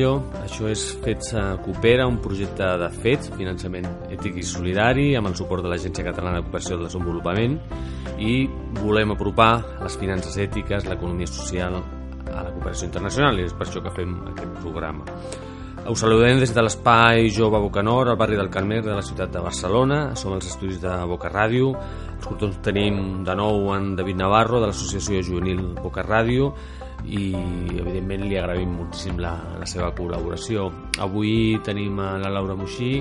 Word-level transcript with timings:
Carrillo, 0.00 0.22
això 0.40 0.68
és 0.70 0.80
Fets 1.04 1.34
a 1.36 1.42
Coopera, 1.60 2.06
un 2.08 2.16
projecte 2.24 2.64
de 2.80 2.86
fets, 3.02 3.28
finançament 3.36 3.84
ètic 4.08 4.38
i 4.40 4.44
solidari, 4.48 5.10
amb 5.18 5.28
el 5.28 5.36
suport 5.36 5.60
de 5.60 5.68
l'Agència 5.68 6.06
Catalana 6.06 6.38
de 6.38 6.46
Cooperació 6.46 6.78
del 6.78 6.86
Desenvolupament, 6.86 7.58
i 8.16 8.46
volem 8.80 9.12
apropar 9.12 9.50
les 9.82 9.98
finances 10.00 10.38
ètiques, 10.40 10.88
l'economia 10.88 11.28
social 11.28 11.76
a 11.76 12.46
la 12.46 12.48
cooperació 12.48 12.88
internacional, 12.88 13.42
i 13.42 13.44
és 13.50 13.52
per 13.52 13.68
això 13.68 13.84
que 13.84 13.92
fem 13.92 14.16
aquest 14.32 14.56
programa. 14.62 15.04
Us 15.90 16.00
saludem 16.00 16.40
des 16.40 16.56
de 16.56 16.64
l'espai 16.64 17.28
Jove 17.28 17.60
Bocanor, 17.60 18.08
al 18.08 18.16
barri 18.16 18.40
del 18.40 18.48
Carmer 18.52 18.80
de 18.84 18.96
la 18.96 19.04
ciutat 19.04 19.32
de 19.32 19.40
Barcelona. 19.40 20.14
Som 20.14 20.36
els 20.36 20.46
estudis 20.46 20.80
de 20.80 20.92
Boca 21.08 21.28
Ràdio. 21.32 21.72
Els 22.20 22.58
tenim 22.62 23.24
de 23.24 23.34
nou 23.34 23.72
en 23.74 23.94
David 23.96 24.20
Navarro, 24.20 24.60
de 24.60 24.68
l'associació 24.68 25.22
juvenil 25.24 25.74
Boca 25.80 26.04
Ràdio, 26.04 26.52
i 27.08 27.30
evidentment 27.80 28.26
li 28.28 28.36
agraïm 28.38 28.74
moltíssim 28.76 29.18
la, 29.22 29.32
la 29.58 29.66
seva 29.68 29.90
col·laboració 29.96 30.68
avui 31.02 31.58
tenim 31.64 31.98
a 32.02 32.12
la 32.20 32.32
Laura 32.34 32.56
Moixí 32.58 32.92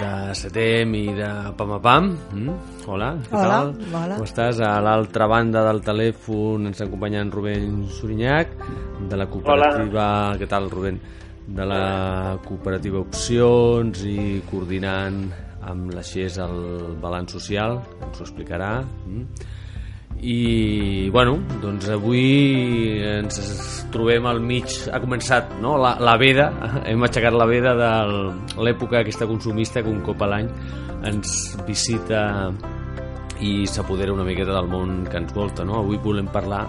de 0.00 0.12
Setem 0.38 0.94
i 0.98 1.04
de 1.16 1.30
Pam 1.58 1.74
a 1.76 1.80
Pam 1.84 2.10
mm? 2.32 2.58
hola, 2.90 3.12
què 3.28 3.38
hola, 3.38 3.48
tal? 3.48 3.72
Hola. 3.92 4.18
Com 4.18 4.26
estàs? 4.26 4.60
A 4.64 4.74
l'altra 4.84 5.28
banda 5.30 5.64
del 5.68 5.82
telèfon 5.86 6.70
ens 6.72 6.82
acompanya 6.84 7.22
en 7.22 7.32
Rubén 7.32 7.82
Sorinyac 7.92 8.54
de 9.08 9.18
la 9.18 9.28
cooperativa 9.30 10.06
hola. 10.06 10.38
què 10.40 10.50
tal 10.50 10.70
Rubén? 10.72 11.00
de 11.42 11.64
la 11.66 12.38
cooperativa 12.44 13.00
Opcions 13.02 14.04
i 14.06 14.42
coordinant 14.46 15.24
amb 15.66 15.90
la 15.94 16.04
XES 16.06 16.38
el 16.42 16.60
balanç 17.02 17.34
social 17.36 17.80
ens 18.02 18.20
ho 18.20 18.26
explicarà 18.26 18.76
mm? 18.82 19.26
I 20.22 21.10
bueno, 21.10 21.40
doncs 21.58 21.88
avui 21.90 23.00
ens 23.02 23.40
trobem 23.90 24.26
al 24.30 24.38
mig 24.38 24.70
ha 24.94 25.00
començat 25.02 25.56
no? 25.60 25.74
la, 25.82 25.96
la 25.98 26.14
veda 26.20 26.46
hem 26.88 27.02
aixecat 27.02 27.34
la 27.34 27.48
veda 27.50 27.74
de 27.74 27.90
l'època 28.62 29.00
aquesta 29.00 29.26
consumista 29.26 29.82
que 29.82 29.90
un 29.90 30.00
cop 30.06 30.22
a 30.22 30.30
l'any 30.30 30.48
ens 31.10 31.56
visita 31.66 32.22
i 33.42 33.66
s'apodera 33.66 34.14
una 34.14 34.22
miqueta 34.22 34.54
del 34.54 34.70
món 34.70 35.02
que 35.10 35.18
ens 35.18 35.34
volta 35.34 35.66
no? 35.66 35.80
avui 35.82 35.98
volem 35.98 36.30
parlar 36.30 36.62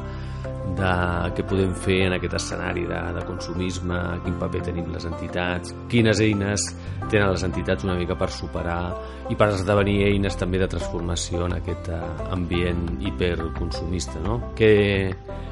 de 0.78 0.92
què 1.38 1.46
podem 1.48 1.74
fer 1.78 2.00
en 2.08 2.16
aquest 2.18 2.38
escenari 2.40 2.86
de, 2.90 3.00
de 3.16 3.24
consumisme, 3.28 4.00
quin 4.26 4.38
paper 4.42 4.62
tenim 4.70 4.90
les 4.94 5.06
entitats, 5.10 5.74
quines 5.92 6.22
eines 6.24 6.66
tenen 7.12 7.30
les 7.30 7.44
entitats 7.46 7.86
una 7.86 7.98
mica 8.00 8.18
per 8.20 8.30
superar 8.34 8.80
i 9.30 9.38
per 9.40 9.52
esdevenir 9.54 10.00
eines 10.08 10.38
també 10.40 10.62
de 10.62 10.70
transformació 10.72 11.46
en 11.48 11.58
aquest 11.60 11.92
uh, 11.94 12.02
ambient 12.34 12.86
hiperconsumista. 13.04 14.22
No? 14.24 14.40
Què, 14.58 14.74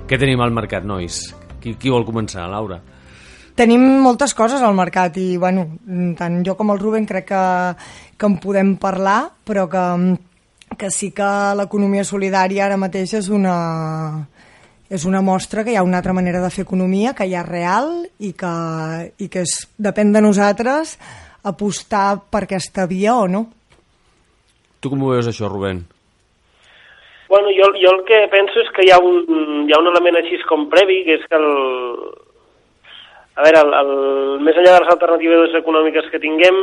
què 0.10 0.22
tenim 0.22 0.42
al 0.42 0.56
mercat, 0.56 0.88
nois? 0.88 1.24
Qui, 1.62 1.76
qui 1.78 1.94
vol 1.94 2.08
començar, 2.08 2.48
Laura? 2.50 2.82
Tenim 3.56 3.84
moltes 4.02 4.34
coses 4.34 4.64
al 4.64 4.74
mercat 4.74 5.18
i, 5.22 5.36
bueno, 5.38 5.68
tant 6.18 6.40
jo 6.48 6.56
com 6.58 6.72
el 6.74 6.80
Ruben 6.82 7.06
crec 7.06 7.28
que, 7.30 7.46
que 8.18 8.30
en 8.30 8.38
podem 8.42 8.78
parlar, 8.82 9.26
però 9.46 9.68
que, 9.70 9.84
que 10.80 10.90
sí 10.90 11.12
que 11.14 11.28
l'economia 11.60 12.08
solidària 12.08 12.66
ara 12.66 12.80
mateix 12.80 13.20
és 13.20 13.28
una 13.30 13.58
és 14.92 15.06
una 15.08 15.22
mostra 15.24 15.64
que 15.64 15.72
hi 15.72 15.78
ha 15.80 15.86
una 15.88 16.02
altra 16.02 16.14
manera 16.14 16.42
de 16.44 16.50
fer 16.52 16.66
economia, 16.66 17.14
que 17.16 17.24
hi 17.24 17.36
ha 17.36 17.46
real 17.48 17.94
i 18.20 18.34
que, 18.36 18.56
i 19.24 19.30
que 19.32 19.46
és, 19.48 19.54
depèn 19.80 20.12
de 20.12 20.22
nosaltres 20.24 20.98
apostar 21.48 22.20
per 22.30 22.44
aquesta 22.44 22.86
via 22.92 23.16
o 23.16 23.30
no. 23.32 23.46
Tu 24.84 24.92
com 24.92 25.02
ho 25.06 25.14
veus 25.14 25.30
això, 25.32 25.48
Rubén? 25.48 25.86
Bueno, 27.32 27.54
jo, 27.56 27.70
jo 27.80 27.94
el 27.96 28.02
que 28.04 28.26
penso 28.34 28.60
és 28.60 28.72
que 28.76 28.84
hi 28.84 28.92
ha 28.92 29.00
un, 29.00 29.22
hi 29.64 29.72
ha 29.72 29.80
un 29.80 29.88
element 29.94 30.20
així 30.20 30.42
com 30.50 30.68
previ, 30.74 31.06
que 31.08 31.16
és 31.22 31.24
que 31.32 31.40
el, 31.40 31.48
a 33.40 33.46
veure, 33.46 33.62
el, 33.64 33.76
el, 33.80 33.94
més 34.44 34.58
enllà 34.60 34.74
de 34.76 34.82
les 34.84 34.92
alternatives 34.92 35.56
econòmiques 35.62 36.10
que 36.12 36.20
tinguem, 36.20 36.60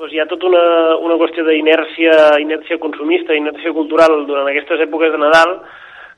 doncs 0.00 0.16
hi 0.16 0.18
ha 0.18 0.26
tota 0.26 0.48
una, 0.50 0.64
una 1.06 1.20
qüestió 1.20 1.44
d'inèrcia 1.46 2.16
inèrcia 2.42 2.80
consumista, 2.82 3.38
inèrcia 3.38 3.70
cultural 3.76 4.24
durant 4.26 4.50
aquestes 4.50 4.82
èpoques 4.88 5.14
de 5.14 5.22
Nadal, 5.22 5.60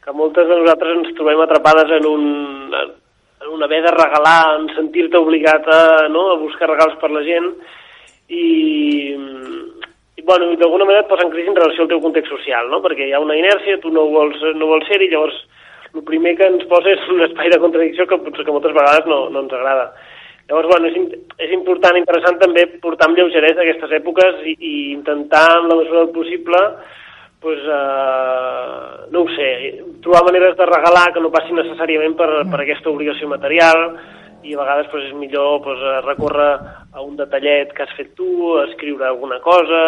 que 0.03 0.15
moltes 0.17 0.49
de 0.49 0.59
nosaltres 0.59 0.99
ens 0.99 1.15
trobem 1.19 1.41
atrapades 1.45 1.93
en, 1.99 2.07
un, 2.11 2.25
en 2.75 3.49
un 3.55 3.63
haver 3.63 3.83
de 3.85 3.95
regalar, 3.95 4.59
en 4.59 4.69
sentir-te 4.75 5.21
obligat 5.21 5.69
a, 5.71 5.83
no, 6.11 6.29
a 6.33 6.41
buscar 6.41 6.71
regals 6.71 6.99
per 7.01 7.13
la 7.15 7.23
gent 7.27 7.53
i, 8.29 8.47
i 10.19 10.25
bueno, 10.27 10.51
d'alguna 10.59 10.89
manera 10.89 11.05
et 11.05 11.11
posa 11.11 11.27
en 11.27 11.31
crisi 11.35 11.53
en 11.53 11.59
relació 11.59 11.85
al 11.85 11.93
teu 11.93 12.03
context 12.03 12.35
social, 12.35 12.71
no? 12.73 12.83
perquè 12.83 13.07
hi 13.07 13.15
ha 13.15 13.23
una 13.23 13.39
inèrcia, 13.39 13.79
tu 13.83 13.93
no 13.95 14.09
vols, 14.11 14.43
no 14.59 14.71
vols 14.75 14.89
ser 14.91 14.99
i 15.03 15.11
llavors 15.13 15.39
el 15.93 16.03
primer 16.09 16.35
que 16.39 16.49
ens 16.49 16.65
posa 16.71 16.95
és 16.95 17.05
un 17.13 17.21
espai 17.27 17.53
de 17.53 17.61
contradicció 17.61 18.07
que 18.09 18.19
potser 18.25 18.47
que 18.47 18.55
moltes 18.55 18.75
vegades 18.75 19.07
no, 19.11 19.27
no 19.31 19.43
ens 19.45 19.53
agrada. 19.53 19.91
Llavors, 20.49 20.69
bueno, 20.71 20.89
és, 20.89 21.19
és 21.47 21.53
important, 21.55 21.99
interessant 22.01 22.39
també 22.41 22.65
portar 22.83 23.11
amb 23.11 23.21
lleugeresa 23.21 23.63
aquestes 23.63 23.93
èpoques 24.01 24.41
i, 24.49 24.57
i 24.57 24.73
intentar, 24.95 25.45
en 25.61 25.69
la 25.71 25.77
mesura 25.79 26.03
del 26.03 26.15
possible, 26.17 26.63
pues, 27.43 27.59
eh, 27.59 29.07
no 29.11 29.23
ho 29.23 29.29
sé, 29.35 29.85
trobar 30.01 30.25
maneres 30.25 30.57
de 30.57 30.67
regalar 30.67 31.13
que 31.13 31.21
no 31.21 31.33
passin 31.35 31.59
necessàriament 31.59 32.15
per, 32.17 32.31
per 32.49 32.63
aquesta 32.63 32.91
obligació 32.91 33.29
material 33.29 33.83
i 34.43 34.55
a 34.55 34.61
vegades 34.63 34.89
pues, 34.91 35.05
és 35.11 35.19
millor 35.19 35.61
pues, 35.67 35.83
recórrer 36.07 36.53
a 36.93 37.03
un 37.03 37.19
detallet 37.19 37.75
que 37.75 37.85
has 37.85 37.95
fet 37.99 38.15
tu, 38.19 38.57
escriure 38.65 39.07
alguna 39.07 39.41
cosa... 39.45 39.83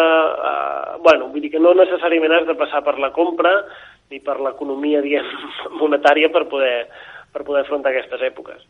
Eh, 0.51 1.01
bueno, 1.05 1.29
vull 1.31 1.43
dir 1.43 1.51
que 1.53 1.61
no 1.61 1.75
necessàriament 1.77 2.33
has 2.33 2.47
de 2.47 2.55
passar 2.59 2.83
per 2.83 2.97
la 2.99 3.11
compra 3.15 3.51
ni 4.11 4.19
per 4.23 4.39
l'economia, 4.41 5.03
diguem, 5.05 5.27
monetària 5.81 6.31
per 6.33 6.45
poder, 6.51 6.87
per 7.31 7.43
poder 7.47 7.63
afrontar 7.63 7.95
aquestes 7.95 8.23
èpoques. 8.29 8.63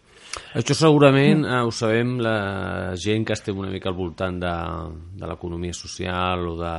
Això 0.55 0.75
segurament 0.75 1.43
eh, 1.47 1.59
ho 1.63 1.71
sabem 1.75 2.15
la 2.23 2.95
gent 2.99 3.25
que 3.27 3.35
estem 3.35 3.57
una 3.59 3.71
mica 3.71 3.91
al 3.91 3.97
voltant 3.97 4.39
de, 4.39 4.55
de 5.19 5.29
l'economia 5.29 5.75
social 5.75 6.47
o 6.51 6.55
de 6.59 6.73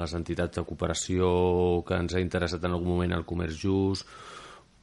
les 0.00 0.14
entitats 0.18 0.58
de 0.58 0.66
cooperació 0.66 1.32
que 1.86 1.98
ens 1.98 2.14
ha 2.14 2.22
interessat 2.22 2.62
en 2.64 2.76
algun 2.76 2.94
moment 2.94 3.16
el 3.16 3.26
comerç 3.26 3.58
just, 3.62 4.06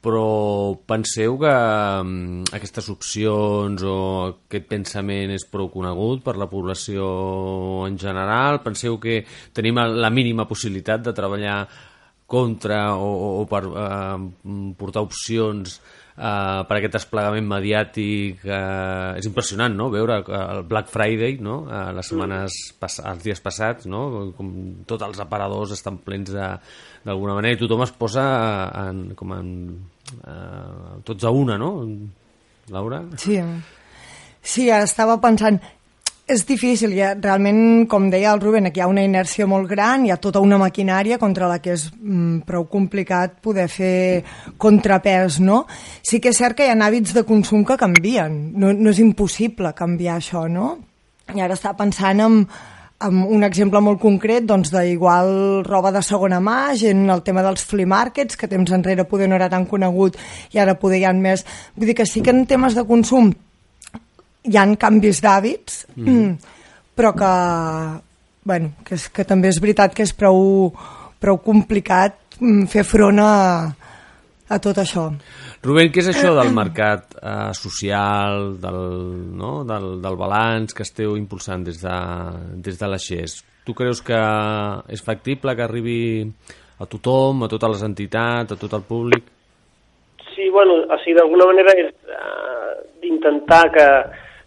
però 0.00 0.72
penseu 0.88 1.36
que 1.42 1.52
um, 2.00 2.40
aquestes 2.56 2.88
opcions 2.92 3.84
o 3.84 3.96
aquest 4.30 4.68
pensament 4.70 5.34
és 5.34 5.44
prou 5.44 5.68
conegut 5.72 6.24
per 6.24 6.38
la 6.40 6.48
població 6.48 7.04
en 7.84 7.98
general? 8.00 8.62
Penseu 8.64 8.96
que 9.02 9.20
tenim 9.52 9.76
la 9.76 10.08
mínima 10.12 10.48
possibilitat 10.48 11.04
de 11.04 11.16
treballar 11.16 11.60
contra 12.30 12.94
o, 12.94 13.42
o 13.42 13.46
per 13.50 13.64
eh, 13.66 14.72
portar 14.78 15.02
opcions 15.02 15.80
Uh, 16.10 16.66
per 16.68 16.76
aquest 16.76 16.96
desplegament 16.98 17.46
mediàtic 17.48 18.42
uh, 18.44 19.14
és 19.16 19.24
impressionant 19.28 19.72
no? 19.72 19.86
veure 19.94 20.18
el 20.20 20.62
Black 20.68 20.90
Friday 20.92 21.38
no? 21.40 21.60
uh, 21.64 21.92
les 21.96 22.10
setmanes 22.10 22.56
els 22.82 23.22
dies 23.22 23.40
passats 23.40 23.86
no? 23.88 24.02
com 24.36 24.50
tots 24.90 25.06
els 25.06 25.22
aparadors 25.22 25.72
estan 25.76 26.00
plens 26.04 26.34
d'alguna 26.34 27.38
manera 27.38 27.56
i 27.56 27.60
tothom 27.62 27.86
es 27.86 27.94
posa 27.96 28.26
en, 28.82 29.04
com 29.16 29.32
en, 29.38 29.54
uh, 30.20 30.98
tots 31.06 31.24
a 31.24 31.32
una 31.32 31.56
no? 31.62 31.72
Laura? 32.74 33.04
Sí, 33.16 33.38
sí 34.42 34.68
estava 34.74 35.16
pensant 35.22 35.62
és 36.30 36.44
difícil, 36.46 36.92
ja, 36.94 37.10
realment, 37.18 37.86
com 37.90 38.06
deia 38.10 38.30
el 38.30 38.40
Ruben, 38.40 38.68
aquí 38.68 38.78
hi 38.78 38.84
ha 38.84 38.90
una 38.90 39.02
inèrcia 39.02 39.48
molt 39.50 39.66
gran, 39.70 40.04
hi 40.06 40.12
ha 40.14 40.18
tota 40.22 40.42
una 40.44 40.60
maquinària 40.62 41.18
contra 41.18 41.48
la 41.50 41.58
que 41.58 41.74
és 41.74 41.88
mm, 41.90 42.44
prou 42.46 42.68
complicat 42.70 43.40
poder 43.42 43.66
fer 43.72 44.22
contrapès, 44.60 45.40
no? 45.42 45.64
Sí 46.06 46.20
que 46.22 46.30
és 46.30 46.38
cert 46.38 46.58
que 46.58 46.68
hi 46.68 46.70
ha 46.70 46.78
hàbits 46.78 47.16
de 47.16 47.24
consum 47.26 47.64
que 47.66 47.78
canvien, 47.80 48.38
no, 48.54 48.70
no 48.70 48.94
és 48.94 49.02
impossible 49.02 49.74
canviar 49.74 50.20
això, 50.20 50.46
no? 50.46 50.76
I 51.34 51.42
ara 51.42 51.58
està 51.58 51.74
pensant 51.78 52.22
en, 52.22 52.40
en 53.02 53.20
un 53.26 53.42
exemple 53.46 53.82
molt 53.82 53.98
concret 54.02 54.46
doncs, 54.46 54.70
d'igual 54.70 55.64
roba 55.66 55.90
de 55.90 56.02
segona 56.06 56.38
mà, 56.38 56.76
gent 56.78 57.08
el 57.10 57.26
tema 57.26 57.42
dels 57.46 57.66
flea 57.66 57.90
markets, 57.90 58.38
que 58.38 58.50
temps 58.50 58.70
enrere 58.76 59.08
poder 59.10 59.28
no 59.30 59.38
era 59.40 59.50
tan 59.50 59.66
conegut 59.66 60.18
i 60.54 60.62
ara 60.62 60.78
poder 60.78 61.02
hi 61.02 61.06
ha 61.10 61.14
més... 61.16 61.46
Vull 61.74 61.90
dir 61.90 61.98
que 61.98 62.06
sí 62.06 62.22
que 62.22 62.30
en 62.34 62.46
temes 62.46 62.78
de 62.78 62.86
consum 62.86 63.32
hi 64.44 64.56
han 64.56 64.76
canvis 64.80 65.20
d'hàbits, 65.24 65.82
mm. 65.96 66.54
però 66.96 67.12
que, 67.16 67.32
bueno, 68.48 68.72
que, 68.86 68.96
és, 68.96 69.08
que 69.12 69.26
també 69.28 69.50
és 69.52 69.60
veritat 69.60 69.94
que 69.96 70.06
és 70.06 70.14
prou, 70.16 70.70
prou 71.20 71.40
complicat 71.44 72.16
mm, 72.40 72.70
fer 72.72 72.84
front 72.88 73.20
a, 73.20 73.34
a 74.48 74.60
tot 74.62 74.80
això. 74.80 75.10
Rubén, 75.64 75.90
què 75.92 76.02
és 76.04 76.10
això 76.14 76.32
del 76.38 76.54
mercat 76.56 77.18
eh, 77.20 77.50
social, 77.56 78.54
del, 78.62 78.80
no? 79.36 79.60
del, 79.68 79.92
del 80.02 80.18
balanç 80.20 80.74
que 80.76 80.86
esteu 80.86 81.18
impulsant 81.20 81.66
des 81.68 81.82
de, 81.84 81.98
des 82.64 82.80
de 82.80 82.90
la 82.90 83.00
XES? 83.00 83.40
Tu 83.66 83.76
creus 83.76 84.00
que 84.02 84.18
és 84.88 85.04
factible 85.04 85.52
que 85.54 85.66
arribi 85.66 86.00
a 86.80 86.88
tothom, 86.88 87.44
a 87.44 87.50
totes 87.52 87.76
les 87.76 87.84
entitats, 87.84 88.54
a 88.54 88.58
tot 88.58 88.72
el 88.72 88.86
públic? 88.88 89.28
Sí, 90.32 90.48
bueno, 90.48 90.78
o 90.88 90.96
sigui, 91.02 91.18
d'alguna 91.18 91.50
manera 91.50 91.74
és 91.76 91.90
uh, 92.08 92.72
d'intentar 93.02 93.66
que, 93.74 93.86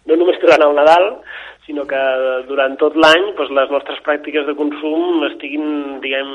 no 0.08 0.18
només 0.20 0.40
durant 0.42 0.64
el 0.66 0.76
Nadal, 0.76 1.08
sinó 1.66 1.86
que 1.88 2.00
durant 2.48 2.76
tot 2.80 2.96
l'any 2.96 3.30
doncs, 3.38 3.52
les 3.56 3.72
nostres 3.72 4.00
pràctiques 4.04 4.46
de 4.46 4.56
consum 4.58 5.24
estiguin, 5.30 6.00
diguem, 6.04 6.30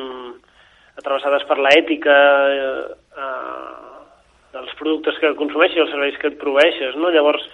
atravessades 0.99 1.45
per 1.47 1.59
l'ètica 1.61 2.17
eh, 2.49 2.83
eh, 3.23 3.89
dels 4.55 4.73
productes 4.79 5.19
que 5.21 5.35
consumeixes 5.39 5.77
i 5.77 5.83
els 5.85 5.93
serveis 5.93 6.17
que 6.19 6.31
et 6.31 6.39
proveeixes, 6.41 6.97
no? 6.97 7.13
Llavors, 7.13 7.45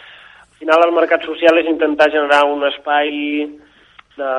al 0.45 0.59
final 0.61 0.87
el 0.87 0.95
mercat 0.95 1.25
social 1.27 1.59
és 1.59 1.69
intentar 1.69 2.09
generar 2.13 2.45
un 2.47 2.63
espai 2.69 3.11
de, 4.15 4.31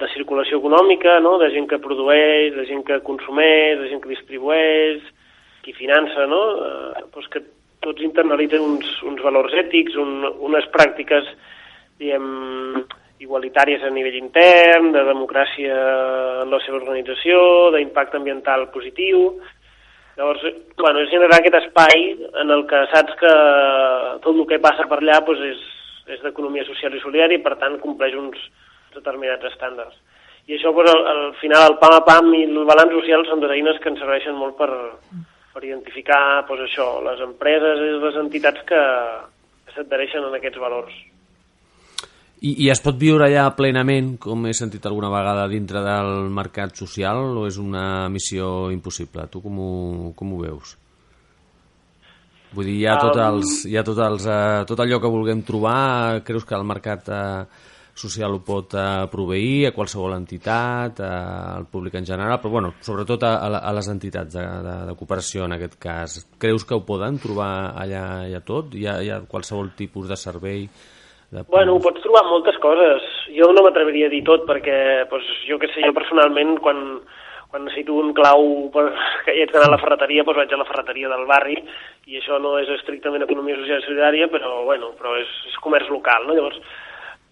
de 0.00 0.08
circulació 0.14 0.62
econòmica, 0.62 1.18
no? 1.20 1.36
de 1.42 1.50
gent 1.52 1.68
que 1.68 1.80
produeix, 1.84 2.54
de 2.56 2.64
gent 2.70 2.84
que 2.88 3.02
consumeix, 3.04 3.76
de 3.82 3.90
gent 3.92 4.00
que 4.02 4.14
distribueix, 4.14 5.04
qui 5.64 5.76
finança, 5.76 6.24
no? 6.30 6.40
Eh, 6.64 7.04
doncs 7.12 7.28
que 7.34 7.44
tots 7.84 8.04
internalitzen 8.04 8.64
uns, 8.64 8.88
uns 9.06 9.20
valors 9.24 9.54
ètics, 9.58 9.96
un, 10.00 10.24
unes 10.48 10.66
pràctiques, 10.74 11.28
diguem, 11.98 12.26
igualitàries 13.22 13.82
a 13.82 13.90
nivell 13.90 14.16
intern, 14.18 14.92
de 14.94 15.04
democràcia 15.08 15.76
en 16.44 16.52
la 16.52 16.60
seva 16.64 16.78
organització, 16.78 17.38
d'impacte 17.74 18.18
ambiental 18.18 18.68
positiu. 18.74 19.32
Llavors, 20.18 20.44
bueno, 20.78 21.02
és 21.02 21.10
generar 21.14 21.38
aquest 21.38 21.58
espai 21.60 22.04
en 22.42 22.50
el 22.54 22.64
que 22.70 22.84
saps 22.92 23.14
que 23.20 23.32
tot 24.24 24.34
el 24.34 24.46
que 24.50 24.62
passa 24.62 24.86
per 24.90 25.00
allà 25.00 25.20
doncs 25.26 25.44
és, 25.46 25.64
és 26.14 26.22
d'economia 26.24 26.66
social 26.66 26.94
i 26.94 27.02
solidària 27.02 27.38
i, 27.38 27.42
per 27.42 27.56
tant, 27.60 27.78
compleix 27.82 28.16
uns 28.18 28.38
determinats 28.94 29.46
estàndards. 29.52 29.98
I 30.48 30.56
això, 30.56 30.72
doncs, 30.74 30.90
al, 30.90 31.02
al 31.12 31.34
final, 31.42 31.66
el 31.72 31.78
pam 31.82 31.98
a 31.98 32.04
pam 32.06 32.30
i 32.34 32.44
el 32.48 32.62
balanç 32.66 32.94
social 32.98 33.26
són 33.28 33.42
dues 33.42 33.54
eines 33.54 33.78
que 33.82 33.92
ens 33.92 34.00
serveixen 34.02 34.38
molt 34.38 34.56
per, 34.58 34.70
per 35.58 35.66
identificar 35.66 36.46
doncs, 36.46 36.68
això, 36.68 36.86
les 37.02 37.20
empreses 37.26 37.82
i 37.82 37.94
les 37.98 38.16
entitats 38.22 38.62
que, 38.68 38.82
que 39.66 39.74
s'adhereixen 39.74 40.28
en 40.28 40.36
aquests 40.38 40.60
valors. 40.62 40.98
I, 42.38 42.52
I 42.62 42.68
es 42.70 42.78
pot 42.78 42.94
viure 43.00 43.26
allà 43.26 43.48
plenament, 43.58 44.12
com 44.22 44.46
he 44.46 44.54
sentit 44.54 44.84
alguna 44.86 45.10
vegada, 45.10 45.48
dintre 45.50 45.82
del 45.82 46.28
mercat 46.30 46.78
social 46.78 47.24
o 47.40 47.48
és 47.48 47.58
una 47.58 48.06
missió 48.14 48.68
impossible? 48.70 49.26
Tu 49.32 49.42
com 49.42 49.58
ho, 49.58 49.72
com 50.14 50.36
ho 50.36 50.44
veus? 50.44 50.76
Vull 52.54 52.70
dir, 52.70 52.76
hi 52.78 52.86
ha, 52.86 52.94
tot, 53.02 53.18
els, 53.18 53.64
hi 53.66 53.74
ha 53.76 53.82
tot, 53.84 53.98
els, 54.00 54.28
uh, 54.30 54.62
tot 54.70 54.78
allò 54.80 55.02
que 55.02 55.10
vulguem 55.10 55.42
trobar, 55.44 56.22
creus 56.24 56.46
que 56.48 56.54
el 56.56 56.64
mercat 56.70 57.10
uh, 57.10 57.42
social 57.98 58.36
ho 58.36 58.42
pot 58.46 58.74
uh, 58.78 59.06
proveir 59.12 59.68
a 59.68 59.72
qualsevol 59.76 60.14
entitat, 60.16 61.00
uh, 61.02 61.56
al 61.58 61.66
públic 61.70 61.98
en 61.98 62.06
general, 62.06 62.38
però 62.42 62.54
bueno, 62.58 62.74
sobretot 62.86 63.26
a, 63.26 63.34
a 63.58 63.72
les 63.76 63.88
entitats 63.92 64.34
de, 64.34 64.44
de, 64.66 64.76
de 64.90 64.94
cooperació 64.98 65.48
en 65.48 65.56
aquest 65.58 65.78
cas. 65.82 66.20
Creus 66.40 66.64
que 66.64 66.78
ho 66.78 66.86
poden 66.86 67.18
trobar 67.22 67.74
allà, 67.74 68.04
allà 68.28 68.44
tot? 68.46 68.78
Hi 68.78 68.86
ha, 68.86 69.00
hi 69.02 69.10
ha 69.12 69.24
qualsevol 69.26 69.74
tipus 69.78 70.08
de 70.08 70.18
servei 70.20 70.68
de 71.30 71.42
bueno, 71.48 71.74
ho 71.76 71.80
pots 71.84 72.00
trobar 72.00 72.24
moltes 72.24 72.56
coses. 72.62 73.04
Jo 73.36 73.50
no 73.52 73.62
m'atreviria 73.64 74.08
a 74.08 74.12
dir 74.12 74.22
tot 74.24 74.46
perquè, 74.48 74.78
doncs, 75.10 75.28
jo 75.48 75.58
que 75.60 75.68
sé, 75.74 75.82
jo 75.84 75.92
personalment, 75.96 76.54
quan, 76.64 76.80
quan 77.52 77.66
necessito 77.66 77.98
un 78.00 78.14
clau 78.16 78.70
per, 78.72 78.86
que 79.26 79.34
hi 79.36 79.44
haig 79.44 79.52
d'anar 79.52 79.68
a 79.68 79.74
la 79.76 79.82
ferreteria, 79.82 80.24
doncs 80.24 80.40
vaig 80.40 80.54
a 80.56 80.60
la 80.62 80.68
ferreteria 80.70 81.12
del 81.12 81.26
barri 81.28 81.58
i 82.08 82.20
això 82.20 82.40
no 82.40 82.56
és 82.62 82.72
estrictament 82.78 83.26
economia 83.26 83.58
social 83.60 83.82
i 83.82 83.88
solidària, 83.88 84.30
però, 84.32 84.62
bueno, 84.64 84.94
però 84.96 85.18
és, 85.20 85.28
és 85.50 85.58
comerç 85.64 85.92
local, 85.92 86.24
no? 86.24 86.36
Llavors, 86.38 86.62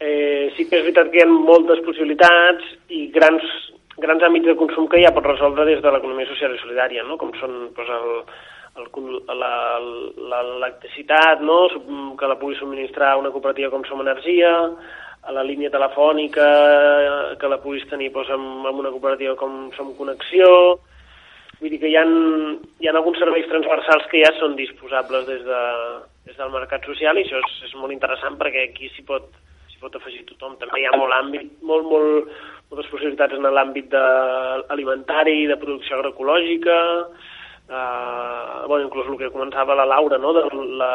eh, 0.00 0.52
sí 0.56 0.66
que 0.68 0.78
és 0.78 0.84
veritat 0.86 1.10
que 1.10 1.20
hi 1.20 1.24
ha 1.24 1.30
moltes 1.30 1.80
possibilitats 1.86 2.66
i 2.92 3.06
grans, 3.14 3.44
grans 4.02 4.24
àmbits 4.26 4.50
de 4.50 4.56
consum 4.58 4.88
que 4.92 5.00
ja 5.02 5.14
pot 5.14 5.26
resoldre 5.26 5.66
des 5.68 5.80
de 5.84 5.92
l'economia 5.92 6.28
social 6.28 6.54
i 6.54 6.60
solidària, 6.60 7.06
no? 7.06 7.16
com 7.20 7.32
són 7.40 7.70
doncs, 7.76 7.90
el, 8.76 9.88
l'electricitat, 10.32 11.40
no? 11.40 11.62
que 12.18 12.28
la 12.28 12.36
pugui 12.40 12.58
subministrar 12.60 13.16
una 13.20 13.32
cooperativa 13.32 13.72
com 13.72 13.86
Som 13.88 14.04
Energia, 14.04 14.52
a 15.26 15.32
la 15.34 15.42
línia 15.42 15.72
telefònica 15.74 16.44
que 17.40 17.48
la 17.50 17.58
puguis 17.62 17.86
tenir 17.90 18.12
doncs, 18.14 18.30
amb, 18.30 18.68
amb 18.68 18.84
una 18.84 18.92
cooperativa 18.94 19.34
com 19.40 19.72
Som 19.74 19.94
Connexió, 19.98 20.50
vull 21.58 21.72
dir 21.72 21.80
que 21.82 21.90
hi 21.90 21.96
ha, 21.98 22.04
hi 22.04 22.86
ha 22.86 22.94
alguns 22.94 23.18
serveis 23.18 23.48
transversals 23.50 24.06
que 24.12 24.20
ja 24.22 24.30
són 24.38 24.54
disposables 24.60 25.26
des, 25.26 25.42
de, 25.48 25.64
des 26.28 26.38
del 26.38 26.52
mercat 26.54 26.84
social 26.86 27.18
i 27.18 27.24
això 27.24 27.40
és, 27.42 27.58
és 27.70 27.74
molt 27.80 27.96
interessant 27.96 28.38
perquè 28.38 28.68
aquí 28.68 28.92
s'hi 28.92 29.06
pot, 29.08 29.32
pot 29.86 29.96
afegir 30.00 30.26
tothom. 30.28 30.58
També 30.60 30.82
hi 30.82 30.90
ha 30.90 30.98
molt 30.98 31.14
àmbit, 31.22 31.54
molt, 31.62 31.88
molt, 31.88 32.34
moltes 32.72 32.90
possibilitats 32.92 33.38
en 33.38 33.46
l'àmbit 33.46 33.96
alimentari, 34.74 35.40
de 35.48 35.58
producció 35.62 36.00
agroecològica, 36.00 36.76
Uh, 37.66 38.62
bueno, 38.68 38.84
inclús 38.86 39.08
el 39.10 39.16
que 39.18 39.30
comentava 39.34 39.74
la 39.74 39.84
Laura, 39.84 40.18
no? 40.22 40.30
de 40.32 40.44
la, 40.78 40.92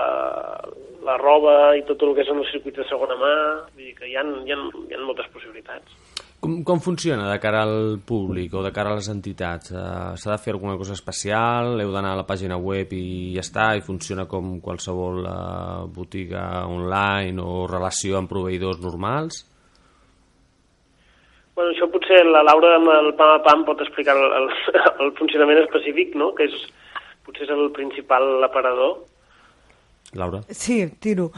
la 1.04 1.18
roba 1.20 1.76
i 1.76 1.84
tot 1.84 2.00
el 2.08 2.14
que 2.16 2.24
són 2.24 2.40
els 2.40 2.54
circuits 2.54 2.80
de 2.80 2.86
segona 2.88 3.18
mà, 3.20 3.34
vull 3.74 3.90
dir 3.90 3.96
que 3.98 4.08
hi 4.08 4.16
ha, 4.16 4.24
hi 4.24 4.56
ha, 4.56 4.58
hi 4.88 4.96
ha 4.96 5.02
moltes 5.04 5.28
possibilitats. 5.36 5.98
Com, 6.42 6.64
com 6.66 6.80
funciona 6.82 7.28
de 7.30 7.38
cara 7.38 7.60
al 7.68 8.00
públic 8.02 8.56
o 8.58 8.64
de 8.66 8.72
cara 8.74 8.90
a 8.90 8.98
les 8.98 9.12
entitats? 9.14 9.70
Uh, 9.70 10.16
S'ha 10.18 10.32
de 10.32 10.40
fer 10.42 10.56
alguna 10.56 10.74
cosa 10.80 10.96
especial? 10.98 11.76
Heu 11.84 11.92
d'anar 11.94 12.16
a 12.16 12.20
la 12.24 12.26
pàgina 12.26 12.58
web 12.58 12.96
i 12.98 13.36
ja 13.36 13.44
està? 13.46 13.68
I 13.78 13.84
funciona 13.86 14.26
com 14.32 14.56
qualsevol 14.66 15.22
uh, 15.22 15.86
botiga 15.94 16.66
online 16.66 17.38
o 17.46 17.68
relació 17.70 18.18
amb 18.18 18.32
proveïdors 18.34 18.82
normals? 18.82 19.44
Bueno, 21.54 21.76
això 21.76 21.86
potser 21.94 22.24
la 22.26 22.42
Laura 22.48 22.74
amb 22.80 22.90
el 22.90 23.14
PAM 23.22 23.36
a 23.36 23.40
PAM 23.46 23.66
pot 23.70 23.86
explicar 23.86 24.18
el, 24.18 24.34
el, 24.42 24.50
el 25.06 25.14
funcionament 25.22 25.62
específic, 25.62 26.18
no? 26.18 26.34
que 26.34 26.50
és, 26.50 26.58
potser 27.28 27.46
és 27.46 27.54
el 27.54 27.68
principal 27.78 28.32
aparador. 28.50 29.04
Laura? 30.18 30.42
Sí, 30.50 30.88
tiro. 31.06 31.30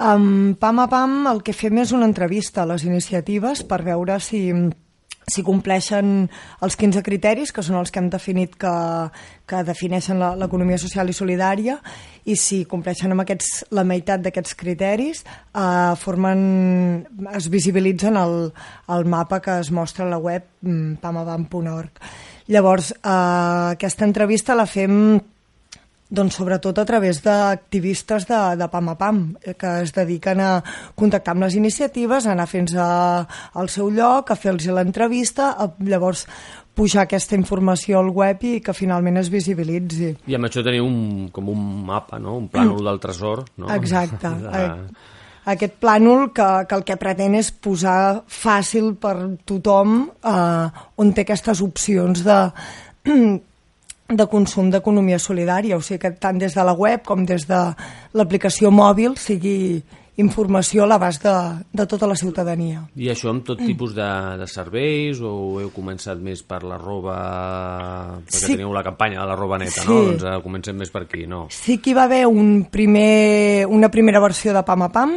Um, 0.00 0.54
PAM 0.56 0.78
a 0.80 0.86
PAM 0.88 1.16
el 1.28 1.42
que 1.44 1.52
fem 1.52 1.82
és 1.82 1.90
una 1.92 2.08
entrevista 2.08 2.62
a 2.62 2.70
les 2.70 2.86
iniciatives 2.88 3.60
per 3.68 3.82
veure 3.84 4.16
si 4.24 4.46
si 5.30 5.44
compleixen 5.46 6.24
els 6.64 6.76
15 6.78 7.02
criteris, 7.06 7.52
que 7.54 7.62
són 7.62 7.78
els 7.80 7.92
que 7.92 8.00
hem 8.02 8.08
definit 8.10 8.56
que, 8.60 8.72
que 9.46 9.62
defineixen 9.66 10.20
l'economia 10.40 10.80
social 10.80 11.10
i 11.10 11.16
solidària, 11.16 11.78
i 12.26 12.36
si 12.36 12.64
compleixen 12.68 13.14
amb 13.14 13.24
aquests, 13.24 13.70
la 13.76 13.84
meitat 13.86 14.24
d'aquests 14.24 14.56
criteris, 14.58 15.22
eh, 15.54 15.94
formen, 16.00 16.40
es 17.36 17.50
visibilitzen 17.52 18.18
el, 18.20 18.50
el 18.90 19.06
mapa 19.06 19.40
que 19.44 19.60
es 19.62 19.70
mostra 19.70 20.06
a 20.06 20.10
la 20.10 20.18
web 20.18 20.48
mm, 20.62 20.98
pamabam.org. 21.04 22.02
Llavors, 22.50 22.92
eh, 22.98 23.76
aquesta 23.76 24.08
entrevista 24.08 24.58
la 24.58 24.66
fem 24.66 25.20
doncs 26.10 26.36
sobretot 26.40 26.78
a 26.78 26.84
través 26.84 27.22
d'activistes 27.22 28.26
de, 28.26 28.38
de 28.58 28.66
PAM 28.68 28.88
a 28.90 28.96
PAM, 28.98 29.20
eh, 29.42 29.54
que 29.54 29.76
es 29.84 29.94
dediquen 29.94 30.42
a 30.42 30.50
contactar 30.98 31.36
amb 31.36 31.46
les 31.46 31.54
iniciatives, 31.54 32.26
a 32.26 32.34
anar 32.34 32.48
fins 32.50 32.74
a, 32.74 32.88
al 33.54 33.70
seu 33.70 33.92
lloc, 33.94 34.30
a 34.30 34.38
fer-los 34.38 34.66
l'entrevista, 34.74 35.54
llavors 35.86 36.26
pujar 36.74 37.04
aquesta 37.04 37.36
informació 37.38 38.00
al 38.00 38.10
web 38.14 38.42
i 38.46 38.58
que 38.64 38.74
finalment 38.74 39.20
es 39.20 39.30
visibilitzi. 39.30 40.14
I 40.26 40.36
amb 40.38 40.48
això 40.48 40.64
teniu 40.66 40.86
un, 40.86 41.28
com 41.34 41.50
un 41.52 41.64
mapa, 41.86 42.18
no? 42.18 42.38
un 42.40 42.50
plànol 42.50 42.90
del 42.90 43.00
tresor. 43.02 43.44
No? 43.60 43.70
Exacte. 43.74 44.34
De... 44.44 44.66
Aquest 45.50 45.78
plànol 45.80 46.30
que, 46.36 46.46
que 46.68 46.76
el 46.76 46.82
que 46.86 46.98
pretén 47.00 47.34
és 47.38 47.48
posar 47.50 48.22
fàcil 48.28 48.92
per 49.00 49.14
tothom 49.48 50.02
eh, 50.20 50.66
on 51.00 51.14
té 51.16 51.24
aquestes 51.24 51.62
opcions 51.64 52.22
de 52.26 52.40
de 54.10 54.26
consum 54.26 54.70
d'economia 54.70 55.18
solidària, 55.22 55.78
o 55.78 55.84
sigui 55.84 56.00
que 56.02 56.10
tant 56.18 56.38
des 56.38 56.54
de 56.56 56.66
la 56.66 56.74
web 56.74 57.04
com 57.06 57.24
des 57.26 57.46
de 57.48 57.60
l'aplicació 58.18 58.70
mòbil 58.74 59.16
sigui 59.20 59.82
informació 60.20 60.84
a 60.84 60.88
l'abast 60.90 61.22
de, 61.24 61.34
de 61.72 61.86
tota 61.88 62.08
la 62.10 62.16
ciutadania. 62.18 62.82
I 62.98 63.10
això 63.12 63.30
amb 63.32 63.44
tot 63.46 63.60
tipus 63.62 63.94
de, 63.96 64.08
de 64.40 64.48
serveis 64.50 65.20
o 65.24 65.32
heu 65.62 65.70
començat 65.72 66.20
més 66.20 66.42
per 66.44 66.60
la 66.66 66.76
roba 66.80 67.16
perquè 68.26 68.42
sí. 68.42 68.54
teniu 68.54 68.74
la 68.76 68.84
campanya 68.84 69.22
de 69.22 69.28
la 69.30 69.38
roba 69.38 69.60
neta, 69.62 69.80
sí. 69.80 69.88
no? 69.88 70.00
Doncs 70.10 70.26
uh, 70.26 70.38
comencem 70.44 70.76
més 70.76 70.92
per 70.92 71.06
aquí, 71.06 71.24
no? 71.30 71.46
Sí 71.54 71.78
que 71.80 71.92
hi 71.92 71.96
va 71.96 72.08
haver 72.10 72.26
un 72.28 72.66
primer, 72.70 73.66
una 73.70 73.90
primera 73.92 74.20
versió 74.20 74.52
de 74.56 74.64
Pam 74.66 74.88
a 74.88 74.90
Pam 74.92 75.16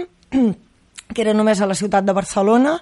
que 1.14 1.22
era 1.22 1.34
només 1.36 1.62
a 1.62 1.70
la 1.70 1.78
ciutat 1.78 2.06
de 2.08 2.16
Barcelona 2.16 2.78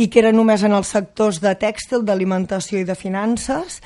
i 0.00 0.08
que 0.08 0.20
era 0.22 0.32
només 0.32 0.62
en 0.64 0.76
els 0.76 0.92
sectors 0.92 1.40
de 1.42 1.52
tèxtil, 1.58 2.04
d'alimentació 2.06 2.80
i 2.80 2.88
de 2.88 2.96
finances 2.96 3.80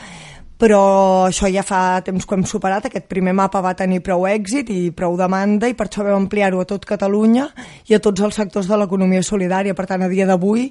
però 0.56 1.26
això 1.28 1.50
ja 1.52 1.64
fa 1.66 2.00
temps 2.04 2.24
que 2.24 2.34
ho 2.34 2.38
hem 2.38 2.46
superat, 2.48 2.88
aquest 2.88 3.08
primer 3.10 3.34
mapa 3.36 3.60
va 3.64 3.74
tenir 3.76 4.00
prou 4.04 4.24
èxit 4.28 4.70
i 4.72 4.90
prou 4.96 5.16
demanda 5.20 5.68
i 5.68 5.76
per 5.76 5.88
això 5.88 6.04
vam 6.06 6.24
ampliar-ho 6.24 6.62
a 6.62 6.68
tot 6.68 6.86
Catalunya 6.88 7.50
i 7.90 7.96
a 7.96 8.00
tots 8.00 8.24
els 8.24 8.38
sectors 8.40 8.70
de 8.70 8.78
l'economia 8.80 9.22
solidària. 9.22 9.76
Per 9.76 9.86
tant, 9.86 10.02
a 10.02 10.08
dia 10.08 10.26
d'avui 10.28 10.70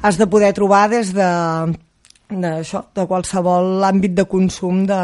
has 0.00 0.16
de 0.16 0.28
poder 0.30 0.54
trobar 0.56 0.86
des 0.88 1.12
de, 1.12 1.28
de, 2.30 2.54
això, 2.62 2.86
de 2.96 3.04
qualsevol 3.06 3.84
àmbit 3.84 4.16
de 4.16 4.24
consum 4.24 4.86
de, 4.88 5.00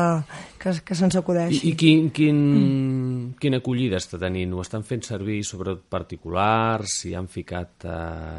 que, 0.62 0.74
que 0.80 0.96
se'ns 0.96 1.20
acudeixi. 1.20 1.60
I, 1.60 1.72
i 1.74 1.76
quin, 1.78 2.08
quin, 2.14 2.42
mm. 2.56 3.22
quina 3.42 3.60
acollida 3.60 4.00
està 4.00 4.20
tenint? 4.22 4.56
Ho 4.56 4.64
estan 4.64 4.86
fent 4.86 5.04
servir 5.06 5.42
sobretot 5.44 5.84
particulars? 5.92 7.00
Si 7.02 7.12
han 7.18 7.28
ficat 7.28 7.84
eh, 7.84 7.96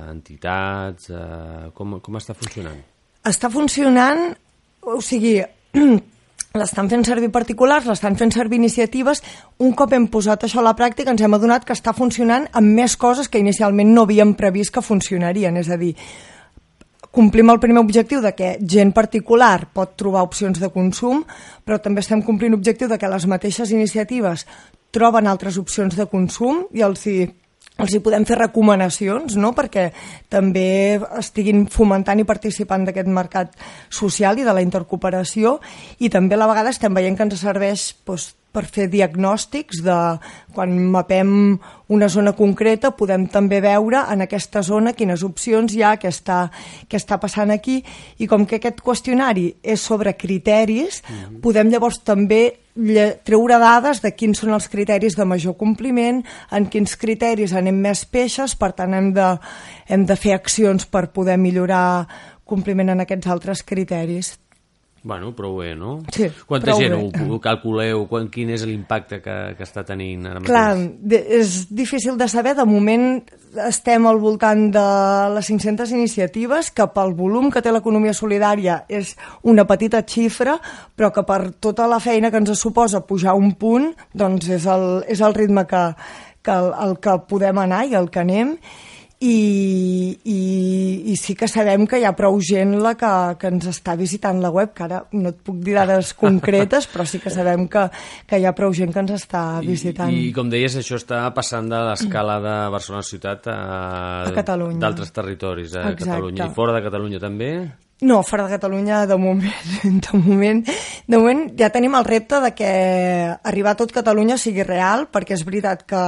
entitats? 0.10 1.12
Eh, 1.14 1.68
com, 1.78 2.00
com 2.02 2.18
està 2.18 2.34
funcionant? 2.38 2.82
Està 3.30 3.48
funcionant, 3.54 4.32
o 4.90 4.98
sigui, 5.06 5.38
l'estan 6.60 6.90
fent 6.90 7.06
servir 7.08 7.32
particulars, 7.34 7.88
l'estan 7.90 8.18
fent 8.20 8.34
servir 8.34 8.60
iniciatives. 8.60 9.24
Un 9.66 9.74
cop 9.78 9.94
hem 9.94 10.06
posat 10.14 10.46
això 10.46 10.62
a 10.62 10.68
la 10.68 10.76
pràctica 10.78 11.14
ens 11.14 11.24
hem 11.26 11.34
adonat 11.34 11.66
que 11.66 11.74
està 11.74 11.96
funcionant 11.98 12.46
amb 12.54 12.78
més 12.78 12.96
coses 13.00 13.30
que 13.30 13.42
inicialment 13.42 13.90
no 13.94 14.06
havíem 14.06 14.36
previst 14.38 14.74
que 14.76 14.86
funcionarien. 14.86 15.58
És 15.58 15.72
a 15.74 15.80
dir, 15.82 15.96
complim 17.14 17.50
el 17.50 17.62
primer 17.62 17.82
objectiu 17.82 18.22
de 18.22 18.34
que 18.38 18.56
gent 18.62 18.94
particular 18.94 19.68
pot 19.74 19.98
trobar 19.98 20.24
opcions 20.26 20.62
de 20.62 20.70
consum, 20.74 21.24
però 21.66 21.82
també 21.82 22.06
estem 22.06 22.22
complint 22.22 22.54
l'objectiu 22.54 22.90
de 22.90 22.98
que 23.02 23.10
les 23.10 23.26
mateixes 23.30 23.74
iniciatives 23.74 24.46
troben 24.94 25.28
altres 25.28 25.58
opcions 25.58 25.98
de 25.98 26.06
consum 26.06 26.68
i 26.74 26.86
els 26.86 27.08
els 27.82 27.96
hi 27.96 28.02
podem 28.06 28.26
fer 28.30 28.38
recomanacions 28.38 29.38
no? 29.42 29.54
perquè 29.58 29.88
també 30.30 31.00
estiguin 31.20 31.66
fomentant 31.74 32.22
i 32.22 32.28
participant 32.28 32.86
d'aquest 32.86 33.10
mercat 33.10 33.58
social 33.90 34.38
i 34.38 34.46
de 34.46 34.54
la 34.54 34.62
intercooperació 34.66 35.58
i 36.00 36.12
també 36.14 36.38
a 36.38 36.44
la 36.44 36.50
vegada 36.52 36.74
estem 36.74 36.94
veient 36.94 37.18
que 37.18 37.26
ens 37.26 37.42
serveix 37.42 37.90
doncs, 38.06 38.34
per 38.54 38.66
fer 38.70 38.88
diagnòstics 38.92 39.82
de 39.84 39.98
quan 40.54 40.76
mapem 40.94 41.58
una 41.94 42.10
zona 42.10 42.36
concreta 42.38 42.94
podem 42.98 43.26
també 43.34 43.60
veure 43.64 44.06
en 44.14 44.22
aquesta 44.26 44.62
zona 44.62 44.94
quines 44.94 45.26
opcions 45.26 45.74
hi 45.74 45.82
ha, 45.82 45.96
què 45.98 46.12
està, 46.14 46.46
què 46.88 47.00
està 47.02 47.18
passant 47.22 47.52
aquí 47.54 47.80
i 48.22 48.30
com 48.30 48.46
que 48.46 48.62
aquest 48.62 48.84
qüestionari 48.86 49.50
és 49.64 49.82
sobre 49.82 50.14
criteris, 50.18 51.02
mm 51.02 51.16
-hmm. 51.16 51.42
podem 51.42 51.70
llavors 51.70 52.04
també 52.04 52.60
treure 53.24 53.60
dades 53.60 54.02
de 54.02 54.12
quins 54.18 54.40
són 54.40 54.54
els 54.54 54.68
criteris 54.68 55.16
de 55.16 55.26
major 55.26 55.56
compliment, 55.58 56.24
en 56.52 56.66
quins 56.66 56.96
criteris 56.98 57.54
anem 57.54 57.76
més 57.76 58.06
peixes, 58.06 58.56
per 58.56 58.72
tant 58.74 58.94
hem 58.94 59.14
de, 59.14 59.38
hem 59.88 60.06
de 60.06 60.16
fer 60.16 60.34
accions 60.34 60.86
per 60.86 61.12
poder 61.14 61.38
millorar 61.38 62.08
compliment 62.44 62.90
en 62.90 63.04
aquests 63.06 63.28
altres 63.28 63.64
criteris. 63.64 64.34
Bueno, 65.04 65.34
prou 65.36 65.58
bé, 65.60 65.74
no? 65.76 65.98
Sí, 66.16 66.30
Quanta 66.48 66.78
gent 66.80 66.94
bé. 66.96 67.26
ho, 67.28 67.40
calculeu? 67.44 68.06
Quan, 68.08 68.30
quin 68.32 68.54
és 68.56 68.64
l'impacte 68.64 69.20
que, 69.20 69.36
que 69.58 69.66
està 69.66 69.84
tenint 69.84 70.30
ara 70.30 70.40
mateix? 70.40 70.48
Clar, 70.48 71.18
és 71.40 71.56
difícil 71.76 72.16
de 72.16 72.28
saber. 72.32 72.54
De 72.56 72.64
moment 72.64 73.20
estem 73.68 74.08
al 74.08 74.22
voltant 74.24 74.70
de 74.72 74.86
les 75.36 75.50
500 75.52 75.92
iniciatives, 75.92 76.72
que 76.72 76.88
pel 76.96 77.12
volum 77.20 77.52
que 77.52 77.62
té 77.62 77.74
l'economia 77.76 78.16
solidària 78.16 78.80
és 78.88 79.12
una 79.44 79.68
petita 79.68 80.06
xifra, 80.08 80.56
però 80.96 81.12
que 81.12 81.26
per 81.28 81.42
tota 81.60 81.90
la 81.92 82.00
feina 82.00 82.32
que 82.32 82.40
ens 82.40 82.56
suposa 82.56 83.04
pujar 83.04 83.36
un 83.36 83.58
punt, 83.60 83.92
doncs 84.16 84.48
és 84.56 84.72
el, 84.72 85.04
és 85.12 85.20
el 85.20 85.36
ritme 85.36 85.68
que, 85.68 85.84
que 86.40 86.56
el, 86.56 86.72
el 86.88 86.98
que 87.04 87.20
podem 87.28 87.60
anar 87.60 87.84
i 87.92 88.00
el 88.00 88.08
que 88.08 88.24
anem 88.24 88.56
i, 88.56 88.93
i, 89.24 91.12
i 91.14 91.16
sí 91.20 91.36
que 91.38 91.48
sabem 91.48 91.86
que 91.88 92.00
hi 92.02 92.06
ha 92.08 92.14
prou 92.18 92.40
gent 92.44 92.76
la 92.84 92.94
que, 93.00 93.12
que 93.40 93.52
ens 93.54 93.68
està 93.72 93.96
visitant 94.00 94.42
la 94.44 94.52
web, 94.54 94.74
que 94.76 94.84
ara 94.86 95.04
no 95.16 95.32
et 95.32 95.40
puc 95.46 95.62
dir 95.64 95.78
dades 95.78 96.14
concretes, 96.24 96.90
però 96.92 97.06
sí 97.08 97.22
que 97.24 97.32
sabem 97.34 97.68
que, 97.72 97.86
que 98.30 98.42
hi 98.42 98.48
ha 98.50 98.54
prou 98.58 98.74
gent 98.76 98.94
que 98.94 99.04
ens 99.04 99.16
està 99.16 99.44
visitant. 99.64 100.12
I, 100.12 100.30
i 100.30 100.34
com 100.36 100.52
deies, 100.52 100.76
això 100.80 101.00
està 101.00 101.24
passant 101.36 101.70
de 101.72 101.80
l'escala 101.90 102.40
de 102.44 102.58
Barcelona 102.74 103.06
ciutat 103.08 103.48
a, 103.54 103.58
a 104.28 104.60
d'altres 104.82 105.16
territoris, 105.16 105.78
a 105.78 105.88
Exacte. 105.94 106.06
Catalunya. 106.06 106.50
I 106.50 106.58
fora 106.58 106.76
de 106.76 106.84
Catalunya 106.90 107.24
també? 107.24 107.54
No, 108.02 108.22
fora 108.24 108.44
de 108.44 108.50
Catalunya 108.50 109.06
de 109.06 109.16
moment, 109.16 109.54
de 109.84 110.18
moment, 110.18 110.66
de 111.08 111.18
moment 111.18 111.44
ja 111.56 111.70
tenim 111.72 111.94
el 111.96 112.04
repte 112.04 112.42
de 112.44 112.50
que 112.52 112.72
arribar 113.32 113.74
a 113.74 113.80
tot 113.80 113.94
Catalunya 113.96 114.36
sigui 114.42 114.66
real, 114.68 115.06
perquè 115.08 115.38
és 115.38 115.46
veritat 115.48 115.86
que 115.88 116.02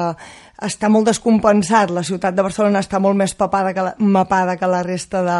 està 0.65 0.89
molt 0.92 1.08
descompensat, 1.08 1.94
la 1.96 2.04
ciutat 2.04 2.36
de 2.36 2.44
Barcelona 2.44 2.82
està 2.84 3.00
molt 3.00 3.15
més 3.15 3.36
papada 3.38 3.72
que 3.75 3.86
la, 3.86 3.94
mapada 4.00 4.58
que 4.60 4.68
la 4.68 4.82
resta 4.84 5.22
de, 5.24 5.38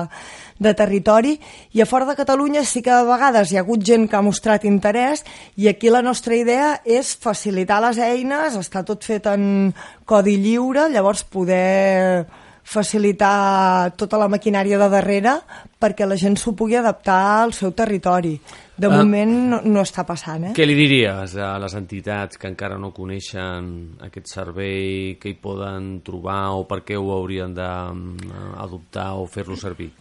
de 0.60 0.74
territori, 0.78 1.36
i 1.75 1.84
a 1.84 1.90
fora 1.90 2.08
de 2.08 2.16
Catalunya 2.16 2.64
sí 2.64 2.84
que 2.86 2.94
a 2.94 3.04
vegades 3.04 3.52
hi 3.52 3.60
ha 3.60 3.66
hagut 3.66 3.84
gent 3.84 4.08
que 4.08 4.16
ha 4.16 4.24
mostrat 4.24 4.64
interès, 4.70 5.25
i 5.60 5.68
aquí 5.68 5.92
la 5.92 6.04
nostra 6.06 6.40
idea 6.40 6.72
és 6.86 7.18
facilitar 7.20 7.82
les 7.84 8.00
eines, 8.00 8.56
està 8.56 8.86
tot 8.88 9.04
fet 9.04 9.28
en 9.28 9.74
codi 10.06 10.38
lliure, 10.40 10.88
llavors 10.94 11.25
poder 11.28 12.45
facilitar 12.65 13.93
tota 13.95 14.17
la 14.17 14.27
maquinària 14.31 14.79
de 14.81 14.88
darrere 14.89 15.36
perquè 15.79 16.07
la 16.10 16.17
gent 16.17 16.36
s'ho 16.41 16.55
pugui 16.57 16.75
adaptar 16.79 17.43
al 17.43 17.53
seu 17.53 17.75
territori. 17.77 18.34
De 18.75 18.89
uh, 18.89 18.91
moment 18.91 19.36
no, 19.53 19.60
no 19.63 19.84
està 19.86 20.03
passant, 20.03 20.50
eh? 20.50 20.53
Què 20.57 20.65
li 20.65 20.75
diries 20.75 21.38
a 21.38 21.53
les 21.62 21.75
entitats 21.77 22.41
que 22.41 22.50
encara 22.50 22.79
no 22.81 22.89
coneixen 22.95 23.69
aquest 24.07 24.34
servei, 24.34 25.15
que 25.22 25.29
hi 25.31 25.38
poden 25.39 26.00
trobar 26.03 26.55
o 26.57 26.65
per 26.67 26.81
què 26.88 26.98
ho 26.98 27.13
haurien 27.13 27.53
d'adoptar 27.55 29.12
o 29.22 29.29
fer-lo 29.29 29.55
servir? 29.62 29.91